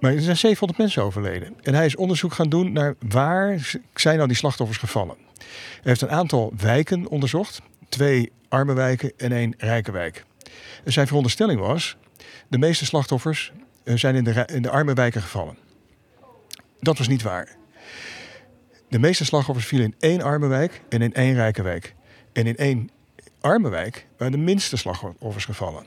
Maar 0.00 0.12
er 0.12 0.20
zijn 0.20 0.36
700 0.36 0.78
mensen 0.78 1.02
overleden. 1.02 1.54
En 1.62 1.74
hij 1.74 1.86
is 1.86 1.96
onderzoek 1.96 2.32
gaan 2.32 2.48
doen 2.48 2.72
naar 2.72 2.94
waar 3.08 3.70
zijn 3.94 4.16
nou 4.16 4.28
die 4.28 4.36
slachtoffers 4.36 4.78
gevallen. 4.78 5.16
Hij 5.38 5.80
heeft 5.82 6.00
een 6.00 6.10
aantal 6.10 6.52
wijken 6.56 7.08
onderzocht. 7.08 7.60
Twee 7.88 8.32
arme 8.48 8.72
wijken 8.72 9.12
en 9.16 9.32
één 9.32 9.54
rijke 9.58 9.92
wijk. 9.92 10.24
En 10.84 10.92
zijn 10.92 11.06
veronderstelling 11.06 11.60
was, 11.60 11.96
de 12.48 12.58
meeste 12.58 12.84
slachtoffers 12.84 13.52
eh, 13.84 13.96
zijn 13.96 14.14
in 14.14 14.24
de, 14.24 14.48
in 14.52 14.62
de 14.62 14.70
arme 14.70 14.94
wijken 14.94 15.22
gevallen. 15.22 15.56
Dat 16.80 16.98
was 16.98 17.08
niet 17.08 17.22
waar. 17.22 17.56
De 18.92 18.98
meeste 18.98 19.24
slachtoffers 19.24 19.66
vielen 19.66 19.86
in 19.86 19.94
één 19.98 20.22
arme 20.22 20.46
wijk 20.46 20.82
en 20.88 21.02
in 21.02 21.14
één 21.14 21.34
rijke 21.34 21.62
wijk. 21.62 21.94
En 22.32 22.46
in 22.46 22.56
één 22.56 22.90
arme 23.40 23.68
wijk 23.68 24.06
waren 24.16 24.32
de 24.32 24.38
minste 24.38 24.76
slachtoffers 24.76 25.44
gevallen. 25.44 25.86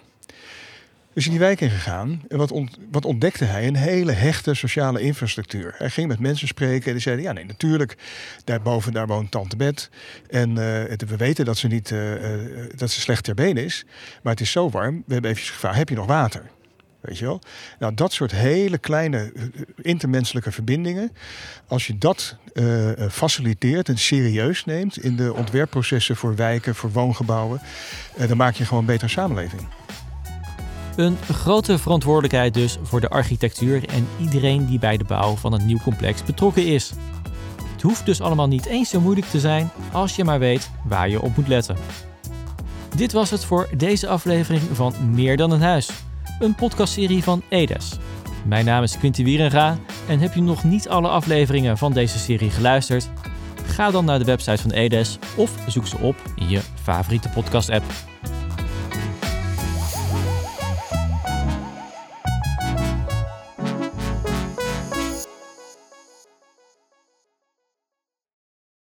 Dus 1.13 1.25
in 1.25 1.31
die 1.31 1.39
wijk 1.39 1.61
ingegaan 1.61 2.21
en 2.27 2.37
wat, 2.37 2.53
wat 2.91 3.05
ontdekte 3.05 3.45
hij? 3.45 3.67
Een 3.67 3.75
hele 3.75 4.11
hechte 4.11 4.53
sociale 4.53 5.01
infrastructuur. 5.01 5.75
Hij 5.77 5.89
ging 5.89 6.07
met 6.07 6.19
mensen 6.19 6.47
spreken 6.47 6.85
en 6.85 6.91
die 6.91 7.01
zeiden: 7.01 7.25
Ja, 7.25 7.31
nee, 7.31 7.45
natuurlijk, 7.45 7.97
daarboven 8.43 8.93
daar 8.93 9.07
woont 9.07 9.31
Tante 9.31 9.55
Bet. 9.55 9.89
En 10.29 10.49
uh, 10.49 10.55
we 10.55 11.15
weten 11.17 11.45
dat 11.45 11.57
ze, 11.57 11.67
niet, 11.67 11.89
uh, 11.89 12.13
uh, 12.13 12.69
dat 12.75 12.91
ze 12.91 13.01
slecht 13.01 13.23
ter 13.23 13.35
been 13.35 13.57
is, 13.57 13.85
maar 14.23 14.31
het 14.31 14.41
is 14.41 14.51
zo 14.51 14.69
warm. 14.69 15.03
We 15.05 15.13
hebben 15.13 15.31
even 15.31 15.43
gevraagd: 15.43 15.77
Heb 15.77 15.89
je 15.89 15.95
nog 15.95 16.05
water? 16.05 16.49
Weet 17.05 17.17
je 17.17 17.25
wel? 17.25 17.41
Nou, 17.79 17.93
dat 17.93 18.13
soort 18.13 18.31
hele 18.31 18.77
kleine 18.77 19.31
eh, 19.35 19.43
intermenselijke 19.81 20.51
verbindingen, 20.51 21.11
als 21.67 21.87
je 21.87 21.97
dat 21.97 22.35
uh, 22.53 22.91
faciliteert 23.09 23.89
en 23.89 23.97
serieus 23.97 24.65
neemt 24.65 24.97
in 24.97 25.15
de 25.15 25.33
ontwerpprocessen 25.33 26.15
voor 26.15 26.35
wijken, 26.35 26.75
voor 26.75 26.91
woongebouwen, 26.91 27.61
dan 28.27 28.37
maak 28.37 28.55
je 28.55 28.65
gewoon 28.65 28.79
een 28.79 28.85
betere 28.85 29.09
samenleving. 29.09 29.61
Een 30.95 31.17
grote 31.31 31.77
verantwoordelijkheid 31.77 32.53
dus 32.53 32.77
voor 32.83 33.01
de 33.01 33.09
architectuur 33.09 33.89
en 33.89 34.07
iedereen 34.19 34.65
die 34.65 34.79
bij 34.79 34.97
de 34.97 35.03
bouw 35.03 35.35
van 35.35 35.53
een 35.53 35.65
nieuw 35.65 35.79
complex 35.83 36.23
betrokken 36.23 36.65
is. 36.67 36.93
Het 37.73 37.81
hoeft 37.81 38.05
dus 38.05 38.21
allemaal 38.21 38.47
niet 38.47 38.65
eens 38.65 38.89
zo 38.89 39.01
moeilijk 39.01 39.27
te 39.27 39.39
zijn 39.39 39.71
als 39.91 40.15
je 40.15 40.23
maar 40.23 40.39
weet 40.39 40.69
waar 40.83 41.09
je 41.09 41.21
op 41.21 41.35
moet 41.35 41.47
letten. 41.47 41.77
Dit 42.95 43.11
was 43.11 43.29
het 43.29 43.45
voor 43.45 43.69
deze 43.77 44.07
aflevering 44.07 44.61
van 44.73 44.93
Meer 45.11 45.37
dan 45.37 45.51
een 45.51 45.61
huis, 45.61 45.89
een 46.39 46.55
podcastserie 46.55 47.23
van 47.23 47.41
Edes. 47.49 47.97
Mijn 48.45 48.65
naam 48.65 48.83
is 48.83 48.97
Quinty 48.97 49.23
Wierenga 49.23 49.77
en 50.07 50.19
heb 50.19 50.33
je 50.33 50.41
nog 50.41 50.63
niet 50.63 50.89
alle 50.89 51.07
afleveringen 51.07 51.77
van 51.77 51.93
deze 51.93 52.19
serie 52.19 52.49
geluisterd? 52.49 53.09
Ga 53.65 53.91
dan 53.91 54.05
naar 54.05 54.19
de 54.19 54.25
website 54.25 54.61
van 54.61 54.71
Edes 54.71 55.19
of 55.35 55.51
zoek 55.67 55.87
ze 55.87 55.97
op 55.97 56.15
in 56.35 56.49
je 56.49 56.61
favoriete 56.83 57.29
podcast-app. 57.29 57.83